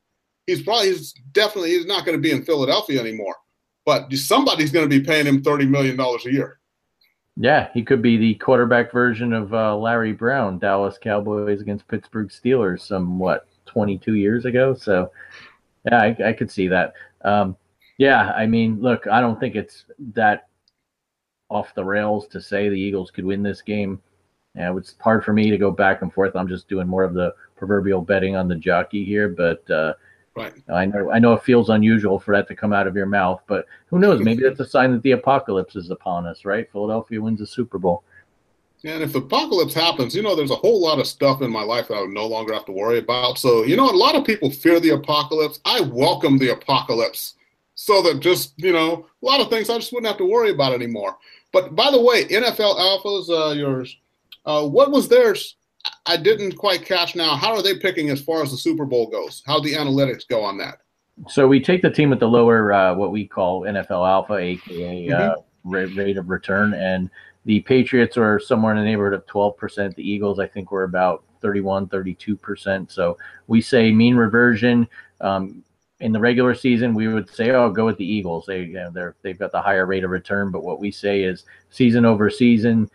He's 0.49 0.63
probably, 0.63 0.89
he's 0.89 1.13
definitely, 1.31 1.71
he's 1.71 1.87
not 1.87 2.05
going 2.05 2.19
to 2.19 2.23
be 2.23 2.33
in 2.33 2.45
Philadelphia 2.45 3.01
anymore, 3.01 3.37
but 3.91 4.13
somebody's 4.13 4.71
going 4.71 4.89
to 4.89 4.99
be 5.01 5.05
paying 5.05 5.27
him 5.27 5.43
$30 5.43 5.69
million 5.69 5.99
a 5.99 6.31
year. 6.31 6.61
Yeah, 7.37 7.71
he 7.75 7.83
could 7.83 8.01
be 8.01 8.17
the 8.17 8.37
quarterback 8.37 8.93
version 8.93 9.33
of 9.33 9.53
uh, 9.53 9.77
Larry 9.77 10.13
Brown, 10.13 10.61
Dallas 10.61 10.97
Cowboys 10.97 11.61
against 11.61 11.89
Pittsburgh 11.89 12.29
Steelers, 12.29 12.83
some 12.83 13.19
what 13.19 13.49
22 13.67 14.15
years 14.15 14.45
ago. 14.45 14.75
So, 14.75 15.11
yeah, 15.87 16.01
I, 16.01 16.29
I 16.29 16.33
could 16.33 16.53
see 16.53 16.69
that. 16.69 16.93
Um, 17.23 17.57
yeah, 17.99 18.31
I 18.31 18.47
mean, 18.47 18.81
look, 18.81 19.09
I 19.09 19.21
don't 19.21 19.41
think 19.41 19.57
it's 19.57 19.87
that 20.15 20.47
off 21.49 21.75
the 21.75 21.85
rails 21.85 22.29
to 22.29 22.41
say 22.41 22.69
the 22.69 22.77
Eagles 22.77 23.11
could 23.11 23.25
win 23.25 23.43
this 23.43 23.61
game. 23.61 24.01
Yeah, 24.55 24.77
it's 24.77 24.95
hard 25.01 25.25
for 25.25 25.33
me 25.33 25.51
to 25.51 25.59
go 25.59 25.73
back 25.73 26.03
and 26.03 26.13
forth. 26.13 26.37
I'm 26.37 26.47
just 26.47 26.69
doing 26.69 26.87
more 26.87 27.03
of 27.03 27.15
the 27.15 27.35
proverbial 27.57 28.03
betting 28.03 28.37
on 28.37 28.47
the 28.47 28.55
jockey 28.55 29.05
here, 29.05 29.29
but 29.29 29.69
uh, 29.69 29.95
right. 30.41 30.53
I 30.69 30.87
know 30.87 31.11
I 31.11 31.19
know 31.19 31.33
it 31.35 31.43
feels 31.43 31.69
unusual 31.69 32.19
for 32.19 32.35
that 32.35 32.49
to 32.49 32.57
come 32.57 32.73
out 32.73 32.87
of 32.87 32.97
your 32.97 33.07
mouth, 33.07 33.43
but 33.47 33.67
who 33.87 33.99
knows? 33.99 34.21
Maybe 34.21 34.43
that's 34.43 34.61
a 34.61 34.67
sign 34.67 34.93
that 34.93 35.03
the 35.03 35.13
apocalypse 35.13 35.77
is 35.77 35.91
upon 35.91 36.27
us, 36.27 36.45
right? 36.45 36.71
Philadelphia 36.71 37.21
wins 37.21 37.41
the 37.41 37.47
Super 37.47 37.79
Bowl. 37.79 38.05
And 38.83 39.03
if 39.03 39.13
the 39.13 39.19
apocalypse 39.19 39.75
happens, 39.75 40.17
you 40.17 40.23
know, 40.23 40.35
there's 40.35 40.51
a 40.51 40.57
whole 40.57 40.81
lot 40.81 40.99
of 40.99 41.07
stuff 41.07 41.43
in 41.43 41.51
my 41.51 41.63
life 41.63 41.89
that 41.89 41.95
I 41.95 42.01
would 42.01 42.11
no 42.11 42.27
longer 42.27 42.55
have 42.55 42.65
to 42.65 42.73
worry 42.73 42.99
about. 42.99 43.39
So, 43.39 43.65
you 43.65 43.77
know, 43.77 43.91
a 43.91 43.93
lot 43.93 44.15
of 44.15 44.25
people 44.25 44.51
fear 44.51 44.81
the 44.81 44.91
apocalypse. 44.91 45.61
I 45.67 45.83
welcome 45.83 46.39
the 46.39 46.53
apocalypse 46.53 47.35
so 47.75 48.01
that 48.03 48.21
just, 48.21 48.55
you 48.57 48.73
know, 48.73 49.07
a 49.23 49.27
lot 49.27 49.41
of 49.41 49.51
things 49.51 49.69
I 49.69 49.77
just 49.77 49.93
wouldn't 49.93 50.09
have 50.09 50.17
to 50.17 50.25
worry 50.25 50.51
about 50.51 50.73
anymore. 50.73 51.19
But 51.53 51.77
by 51.77 51.91
the 51.91 52.01
way, 52.01 52.25
NFL 52.25 52.79
Alphas, 52.79 53.29
uh, 53.29 53.53
yours 53.53 53.99
uh, 54.45 54.67
what 54.67 54.91
was 54.91 55.09
theirs? 55.09 55.57
I 56.07 56.17
didn't 56.17 56.57
quite 56.57 56.85
catch 56.85 57.15
now. 57.15 57.37
How 57.37 57.55
are 57.55 57.63
they 57.63 57.79
picking 57.79 58.11
as 58.11 58.21
far 58.21 58.43
as 58.43 58.51
the 58.51 58.57
Super 58.57 58.85
Bowl 58.85 59.09
goes? 59.09 59.43
How 59.47 59.61
the 59.61 59.75
analytics 59.75 60.27
go 60.27 60.43
on 60.43 60.59
that? 60.59 60.79
So 61.29 61.47
we 61.47 61.61
take 61.61 61.83
the 61.83 61.91
team 61.91 62.13
at 62.13 62.21
the 62.21 62.29
lower, 62.29 62.73
uh, 62.73 62.95
what 62.95 63.13
we 63.13 63.27
call 63.27 63.63
NFL 63.63 64.09
Alpha, 64.09 64.37
aka 64.37 65.11
uh, 65.11 65.37
mm-hmm. 65.67 65.75
uh, 65.75 66.03
rate 66.03 66.17
of 66.17 66.31
return, 66.31 66.73
and 66.75 67.11
the 67.45 67.61
Patriots 67.61 68.17
are 68.17 68.39
somewhere 68.39 68.75
in 68.75 68.79
the 68.79 68.85
neighborhood 68.85 69.19
of 69.19 69.27
12%. 69.27 69.95
The 69.95 70.09
Eagles, 70.09 70.39
I 70.39 70.47
think, 70.47 70.71
were 70.71 70.85
about 70.85 71.25
31, 71.41 71.89
32%. 71.89 72.91
So 72.91 73.19
we 73.47 73.61
say 73.61 73.93
mean 73.93 74.17
reversion. 74.17 74.89
Um, 75.21 75.63
in 76.01 76.13
the 76.13 76.21
regular 76.21 76.55
season, 76.55 76.95
we 76.95 77.09
would 77.09 77.29
say, 77.29 77.51
"Oh, 77.51 77.71
go 77.71 77.85
with 77.85 77.99
the 77.99 78.11
Eagles." 78.11 78.47
They, 78.47 78.63
you 78.63 78.73
know, 78.73 78.91
they're 78.91 79.15
they've 79.21 79.39
got 79.39 79.53
the 79.53 79.61
higher 79.61 79.85
rate 79.85 80.03
of 80.03 80.11
return. 80.11 80.51
But 80.51 80.65
what 80.65 80.81
we 80.81 80.91
say 80.91 81.23
is, 81.23 81.45
season 81.69 82.07
over 82.07 82.31
season, 82.31 82.91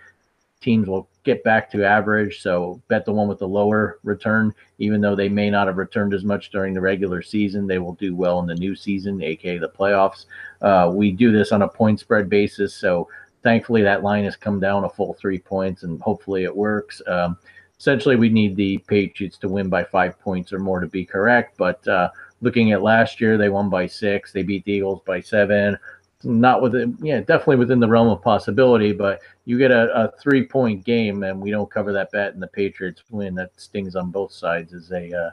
teams 0.62 0.88
will 0.88 1.08
get 1.24 1.44
back 1.44 1.70
to 1.72 1.84
average. 1.84 2.42
So 2.42 2.82
bet 2.88 3.06
the 3.06 3.12
one 3.12 3.28
with 3.28 3.40
the 3.40 3.48
lower 3.48 4.00
return, 4.04 4.54
even 4.80 5.02
though 5.02 5.16
they 5.16 5.30
may 5.30 5.50
not 5.50 5.68
have 5.68 5.78
returned 5.78 6.14
as 6.14 6.24
much 6.24 6.52
during 6.52 6.74
the 6.74 6.82
regular 6.82 7.22
season, 7.22 7.68
they 7.68 7.80
will 7.80 7.94
do 7.94 8.16
well 8.16 8.40
in 8.40 8.46
the 8.46 8.56
new 8.56 8.76
season, 8.76 9.22
aka 9.22 9.58
the 9.58 9.70
playoffs. 9.70 10.26
Uh, 10.62 10.92
we 10.94 11.12
do 11.12 11.32
this 11.32 11.52
on 11.52 11.64
a 11.64 11.68
point 11.68 12.00
spread 12.00 12.30
basis, 12.30 12.74
so 12.74 13.08
thankfully 13.44 13.82
that 13.82 14.04
line 14.04 14.24
has 14.24 14.36
come 14.36 14.60
down 14.60 14.86
a 14.86 14.90
full 14.90 15.14
three 15.14 15.40
points, 15.40 15.84
and 15.84 16.02
hopefully 16.02 16.44
it 16.44 16.56
works. 16.56 17.02
Um, 17.08 17.38
essentially, 17.80 18.16
we 18.16 18.30
need 18.30 18.56
the 18.56 18.78
Patriots 18.80 19.38
to 19.40 19.50
win 19.50 19.70
by 19.70 19.84
five 19.84 20.20
points 20.20 20.54
or 20.54 20.60
more 20.60 20.80
to 20.80 20.88
be 20.88 21.06
correct, 21.06 21.58
but. 21.58 21.86
Uh, 21.88 22.10
looking 22.42 22.74
at 22.74 22.84
last 22.84 23.22
year, 23.22 23.38
they 23.38 23.50
won 23.50 23.70
by 23.70 23.88
six. 23.88 24.32
They 24.32 24.44
beat 24.44 24.66
the 24.66 24.74
Eagles 24.74 25.02
by 25.06 25.22
seven 25.22 25.78
not 26.26 26.62
within, 26.62 26.98
yeah, 27.02 27.20
definitely 27.20 27.58
within 27.58 27.80
the 27.80 27.88
realm 27.88 28.10
of 28.10 28.22
possibility. 28.22 28.92
But 28.92 29.22
you 29.46 29.58
get 29.58 29.72
a, 29.72 29.92
a 29.94 30.12
three 30.20 30.46
point 30.46 30.84
game 30.84 31.24
and 31.24 31.40
we 31.40 31.52
don't 31.52 31.70
cover 31.70 31.94
that 31.94 32.12
bet, 32.12 32.34
and 32.34 32.42
the 32.42 32.48
Patriots 32.48 33.04
win. 33.10 33.36
That 33.36 33.52
stings 33.58 33.96
on 33.96 34.12
both 34.12 34.32
sides 34.32 34.74
as 34.74 34.92
a 34.92 35.14
uh, 35.14 35.30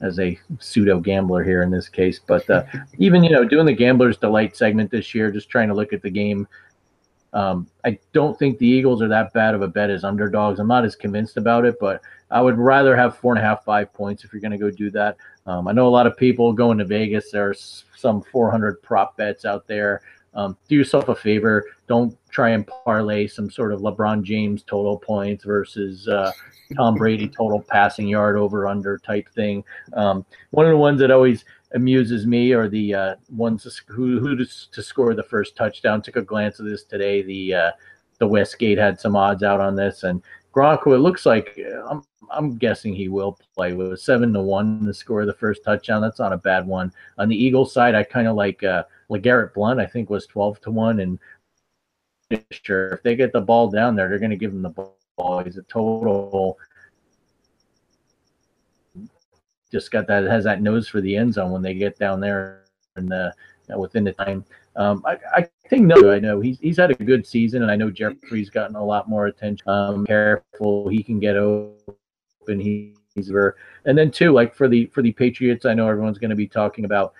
as 0.00 0.18
a 0.20 0.38
pseudo 0.60 1.00
gambler 1.00 1.42
here 1.42 1.62
in 1.62 1.70
this 1.70 1.88
case. 1.88 2.18
But 2.18 2.48
uh, 2.48 2.64
even 2.98 3.24
you 3.24 3.30
know, 3.30 3.44
doing 3.44 3.66
the 3.66 3.72
gambler's 3.72 4.16
delight 4.16 4.56
segment 4.56 4.90
this 4.90 5.14
year, 5.14 5.30
just 5.30 5.48
trying 5.48 5.68
to 5.68 5.74
look 5.74 5.92
at 5.92 6.02
the 6.02 6.10
game. 6.10 6.46
Um, 7.32 7.66
I 7.84 7.98
don't 8.12 8.38
think 8.38 8.58
the 8.58 8.68
Eagles 8.68 9.02
are 9.02 9.08
that 9.08 9.32
bad 9.32 9.54
of 9.54 9.62
a 9.62 9.66
bet 9.66 9.90
as 9.90 10.04
underdogs. 10.04 10.60
I'm 10.60 10.68
not 10.68 10.84
as 10.84 10.94
convinced 10.94 11.36
about 11.36 11.64
it, 11.64 11.76
but 11.80 12.00
I 12.34 12.42
would 12.42 12.58
rather 12.58 12.96
have 12.96 13.16
four 13.16 13.32
and 13.32 13.38
a 13.38 13.46
half, 13.46 13.64
five 13.64 13.92
points 13.94 14.24
if 14.24 14.32
you're 14.32 14.40
going 14.40 14.50
to 14.50 14.58
go 14.58 14.68
do 14.68 14.90
that. 14.90 15.16
Um, 15.46 15.68
I 15.68 15.72
know 15.72 15.86
a 15.86 15.88
lot 15.88 16.08
of 16.08 16.16
people 16.16 16.52
going 16.52 16.78
to 16.78 16.84
Vegas. 16.84 17.30
There's 17.30 17.84
some 17.96 18.22
400 18.22 18.82
prop 18.82 19.16
bets 19.16 19.44
out 19.44 19.68
there. 19.68 20.02
Um, 20.34 20.56
do 20.68 20.74
yourself 20.74 21.08
a 21.08 21.14
favor. 21.14 21.64
Don't 21.86 22.18
try 22.30 22.50
and 22.50 22.66
parlay 22.66 23.28
some 23.28 23.48
sort 23.48 23.72
of 23.72 23.82
LeBron 23.82 24.24
James 24.24 24.64
total 24.64 24.98
points 24.98 25.44
versus 25.44 26.08
uh, 26.08 26.32
Tom 26.76 26.96
Brady 26.96 27.28
total 27.28 27.62
passing 27.62 28.08
yard 28.08 28.36
over 28.36 28.66
under 28.66 28.98
type 28.98 29.28
thing. 29.32 29.62
Um, 29.92 30.26
one 30.50 30.66
of 30.66 30.72
the 30.72 30.76
ones 30.76 30.98
that 31.00 31.12
always 31.12 31.44
amuses 31.72 32.26
me 32.26 32.52
are 32.52 32.68
the 32.68 32.94
uh, 32.94 33.14
ones 33.30 33.80
who 33.86 34.18
who 34.18 34.34
to, 34.34 34.70
to, 34.72 34.82
score 34.82 35.14
the 35.14 35.22
first 35.22 35.54
touchdown. 35.54 36.02
Took 36.02 36.16
a 36.16 36.22
glance 36.22 36.58
at 36.58 36.66
this 36.66 36.82
today. 36.82 37.22
The 37.22 37.54
uh, 37.54 37.70
the 38.18 38.26
Westgate 38.26 38.78
had 38.78 38.98
some 38.98 39.14
odds 39.14 39.44
out 39.44 39.60
on 39.60 39.76
this, 39.76 40.02
and 40.02 40.20
Gronk, 40.54 40.86
it 40.86 40.98
looks 40.98 41.26
like 41.26 41.58
I'm 41.88 42.02
I'm 42.30 42.56
guessing 42.56 42.94
he 42.94 43.08
will 43.08 43.38
play 43.54 43.72
with 43.72 44.00
seven 44.00 44.32
to 44.32 44.40
one 44.40 44.84
to 44.86 44.94
score 44.94 45.22
of 45.22 45.26
the 45.26 45.34
first 45.34 45.64
touchdown. 45.64 46.02
That's 46.02 46.18
not 46.18 46.32
a 46.32 46.38
bad 46.38 46.66
one. 46.66 46.92
On 47.18 47.28
the 47.28 47.36
Eagles 47.36 47.72
side, 47.72 47.94
I 47.94 48.02
kind 48.02 48.28
of 48.28 48.36
like 48.36 48.62
uh, 48.62 48.84
LeGarrette 49.10 49.54
Blunt. 49.54 49.80
I 49.80 49.86
think 49.86 50.10
was 50.10 50.26
twelve 50.26 50.60
to 50.62 50.70
one, 50.70 51.00
and 51.00 51.18
sure 52.50 52.88
if 52.90 53.02
they 53.02 53.16
get 53.16 53.32
the 53.32 53.40
ball 53.40 53.70
down 53.70 53.96
there, 53.96 54.08
they're 54.08 54.18
going 54.18 54.30
to 54.30 54.36
give 54.36 54.52
him 54.52 54.62
the 54.62 54.70
ball. 55.16 55.42
He's 55.44 55.58
a 55.58 55.62
total 55.62 56.58
just 59.74 59.90
got 59.90 60.06
that 60.06 60.22
has 60.22 60.44
that 60.44 60.62
nose 60.62 60.86
for 60.86 61.00
the 61.00 61.16
end 61.16 61.34
zone 61.34 61.50
when 61.50 61.60
they 61.60 61.74
get 61.74 61.98
down 61.98 62.20
there 62.20 62.64
and 62.94 63.08
the 63.08 63.34
uh, 63.72 63.78
within 63.78 64.04
the 64.04 64.12
time. 64.12 64.44
Um, 64.76 65.02
I, 65.04 65.18
I 65.34 65.48
think 65.68 65.86
no, 65.86 66.12
I 66.12 66.20
know 66.20 66.40
he's 66.40 66.60
he's 66.60 66.76
had 66.76 66.92
a 66.92 66.94
good 66.94 67.26
season, 67.26 67.62
and 67.62 67.70
I 67.70 67.76
know 67.76 67.90
Jeffery's 67.90 68.50
gotten 68.50 68.76
a 68.76 68.84
lot 68.84 69.08
more 69.08 69.26
attention. 69.26 69.68
Um, 69.68 70.06
careful, 70.06 70.88
he 70.88 71.02
can 71.02 71.18
get 71.18 71.36
open. 72.44 72.60
He, 72.60 72.94
he's 73.14 73.28
there. 73.28 73.56
and 73.84 73.96
then 73.96 74.10
too, 74.10 74.32
like 74.32 74.54
for 74.54 74.68
the 74.68 74.86
for 74.86 75.02
the 75.02 75.12
Patriots, 75.12 75.64
I 75.64 75.74
know 75.74 75.88
everyone's 75.88 76.18
going 76.18 76.30
to 76.30 76.36
be 76.36 76.48
talking 76.48 76.84
about, 76.84 77.14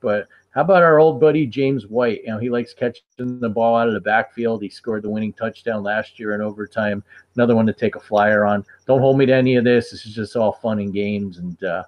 but 0.00 0.28
how 0.50 0.62
about 0.62 0.82
our 0.82 0.98
old 0.98 1.20
buddy 1.20 1.46
James 1.46 1.86
White? 1.86 2.22
You 2.22 2.28
know, 2.28 2.38
he 2.38 2.50
likes 2.50 2.74
catching 2.74 3.02
the 3.16 3.48
ball 3.48 3.76
out 3.76 3.88
of 3.88 3.94
the 3.94 4.00
backfield. 4.00 4.62
He 4.62 4.68
scored 4.68 5.02
the 5.02 5.10
winning 5.10 5.32
touchdown 5.32 5.82
last 5.82 6.18
year 6.18 6.34
in 6.34 6.40
overtime. 6.40 7.04
Another 7.36 7.54
one 7.54 7.66
to 7.66 7.72
take 7.72 7.96
a 7.96 8.00
flyer 8.00 8.44
on. 8.44 8.64
Don't 8.86 9.00
hold 9.00 9.18
me 9.18 9.26
to 9.26 9.34
any 9.34 9.56
of 9.56 9.64
this. 9.64 9.90
This 9.90 10.06
is 10.06 10.14
just 10.14 10.36
all 10.36 10.52
fun 10.52 10.78
and 10.78 10.92
games. 10.92 11.38
And 11.38 11.62
uh, 11.62 11.84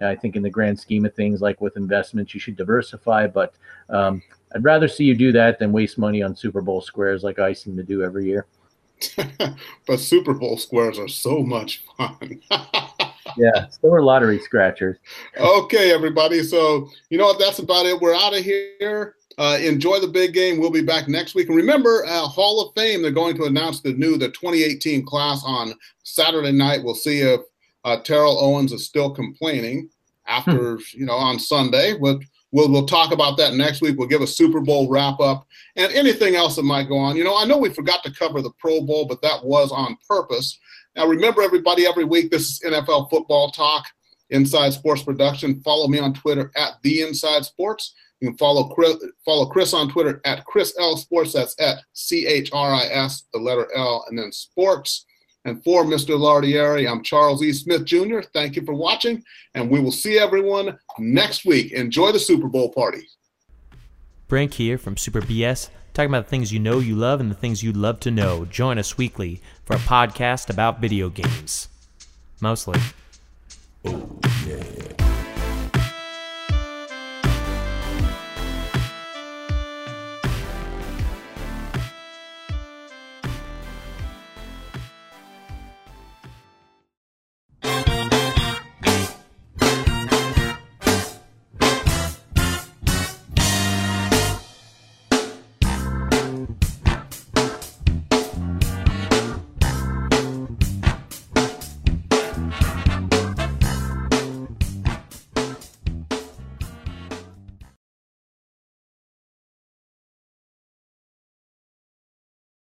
I 0.00 0.14
think 0.14 0.36
in 0.36 0.42
the 0.42 0.50
grand 0.50 0.78
scheme 0.78 1.04
of 1.04 1.14
things, 1.14 1.42
like 1.42 1.60
with 1.60 1.76
investments, 1.76 2.32
you 2.32 2.40
should 2.40 2.56
diversify. 2.56 3.26
But 3.26 3.54
um, 3.90 4.22
I'd 4.54 4.64
rather 4.64 4.88
see 4.88 5.04
you 5.04 5.16
do 5.16 5.32
that 5.32 5.58
than 5.58 5.72
waste 5.72 5.98
money 5.98 6.22
on 6.22 6.36
Super 6.36 6.60
Bowl 6.60 6.80
squares 6.80 7.24
like 7.24 7.38
I 7.38 7.52
seem 7.52 7.76
to 7.76 7.82
do 7.82 8.02
every 8.02 8.24
year. 8.24 8.46
but 9.86 9.98
Super 9.98 10.34
Bowl 10.34 10.56
squares 10.56 10.98
are 10.98 11.08
so 11.08 11.42
much 11.42 11.84
fun. 11.96 12.40
yeah, 13.36 13.68
so 13.68 13.92
are 13.92 14.02
lottery 14.02 14.38
scratchers. 14.38 14.98
okay, 15.38 15.92
everybody. 15.92 16.42
So 16.42 16.88
you 17.10 17.18
know 17.18 17.24
what? 17.24 17.38
That's 17.38 17.58
about 17.58 17.86
it. 17.86 18.00
We're 18.00 18.14
out 18.14 18.36
of 18.36 18.44
here. 18.44 19.16
Uh, 19.36 19.58
enjoy 19.60 19.98
the 19.98 20.08
big 20.08 20.32
game. 20.32 20.58
We'll 20.58 20.70
be 20.70 20.82
back 20.82 21.08
next 21.08 21.34
week. 21.34 21.48
And 21.48 21.56
remember, 21.56 22.04
uh, 22.06 22.22
Hall 22.22 22.60
of 22.60 22.74
Fame, 22.74 23.02
they're 23.02 23.10
going 23.10 23.36
to 23.36 23.44
announce 23.44 23.80
the 23.80 23.92
new, 23.92 24.16
the 24.16 24.28
2018 24.28 25.04
class 25.04 25.42
on 25.44 25.74
Saturday 26.04 26.52
night. 26.52 26.84
We'll 26.84 26.94
see 26.94 27.20
if 27.20 27.40
uh, 27.84 28.00
Terrell 28.02 28.38
Owens 28.38 28.72
is 28.72 28.86
still 28.86 29.10
complaining 29.10 29.90
after, 30.26 30.76
hmm. 30.76 30.82
you 30.92 31.06
know, 31.06 31.14
on 31.14 31.38
Sunday. 31.40 31.94
We'll, 31.94 32.20
we'll, 32.54 32.70
we'll 32.70 32.86
talk 32.86 33.12
about 33.12 33.36
that 33.36 33.54
next 33.54 33.82
week. 33.82 33.98
We'll 33.98 34.08
give 34.08 34.22
a 34.22 34.26
Super 34.26 34.60
Bowl 34.60 34.88
wrap 34.88 35.20
up 35.20 35.46
and 35.76 35.92
anything 35.92 36.36
else 36.36 36.56
that 36.56 36.62
might 36.62 36.88
go 36.88 36.96
on. 36.96 37.16
You 37.16 37.24
know, 37.24 37.36
I 37.36 37.44
know 37.44 37.58
we 37.58 37.68
forgot 37.68 38.02
to 38.04 38.12
cover 38.12 38.40
the 38.40 38.52
Pro 38.58 38.80
Bowl, 38.80 39.06
but 39.06 39.20
that 39.22 39.44
was 39.44 39.72
on 39.72 39.98
purpose. 40.08 40.58
Now, 40.96 41.06
remember, 41.06 41.42
everybody, 41.42 41.84
every 41.86 42.04
week, 42.04 42.30
this 42.30 42.42
is 42.42 42.60
NFL 42.64 43.10
Football 43.10 43.50
Talk, 43.50 43.84
Inside 44.30 44.72
Sports 44.72 45.02
Production. 45.02 45.60
Follow 45.62 45.88
me 45.88 45.98
on 45.98 46.14
Twitter 46.14 46.52
at 46.56 46.74
The 46.82 47.02
Inside 47.02 47.44
Sports. 47.44 47.94
You 48.20 48.28
can 48.28 48.38
follow 48.38 48.68
Chris, 48.68 48.96
follow 49.24 49.46
Chris 49.46 49.74
on 49.74 49.90
Twitter 49.90 50.20
at 50.24 50.44
Chris 50.44 50.74
L 50.78 50.96
Sports. 50.96 51.32
That's 51.32 51.56
at 51.58 51.78
C 51.92 52.26
H 52.26 52.50
R 52.52 52.72
I 52.72 52.84
S, 52.84 53.24
the 53.32 53.40
letter 53.40 53.68
L, 53.74 54.06
and 54.08 54.16
then 54.16 54.30
sports. 54.30 55.04
And 55.44 55.62
for 55.62 55.84
Mr. 55.84 56.18
Lardieri, 56.18 56.90
I'm 56.90 57.02
Charles 57.02 57.42
E. 57.42 57.52
Smith 57.52 57.84
Jr. 57.84 58.20
Thank 58.32 58.56
you 58.56 58.64
for 58.64 58.74
watching, 58.74 59.22
and 59.54 59.70
we 59.70 59.80
will 59.80 59.92
see 59.92 60.18
everyone 60.18 60.78
next 60.98 61.44
week. 61.44 61.72
Enjoy 61.72 62.12
the 62.12 62.18
Super 62.18 62.48
Bowl 62.48 62.70
party. 62.70 63.06
Brink 64.26 64.54
here 64.54 64.78
from 64.78 64.96
Super 64.96 65.20
BS 65.20 65.68
talking 65.92 66.10
about 66.10 66.24
the 66.24 66.30
things 66.30 66.52
you 66.52 66.58
know 66.58 66.80
you 66.80 66.96
love 66.96 67.20
and 67.20 67.30
the 67.30 67.36
things 67.36 67.62
you'd 67.62 67.76
love 67.76 68.00
to 68.00 68.10
know. 68.10 68.44
Join 68.44 68.78
us 68.78 68.98
weekly 68.98 69.40
for 69.64 69.74
a 69.74 69.78
podcast 69.78 70.50
about 70.50 70.80
video 70.80 71.08
games. 71.08 71.68
Mostly. 72.40 72.80
Oh, 73.84 74.18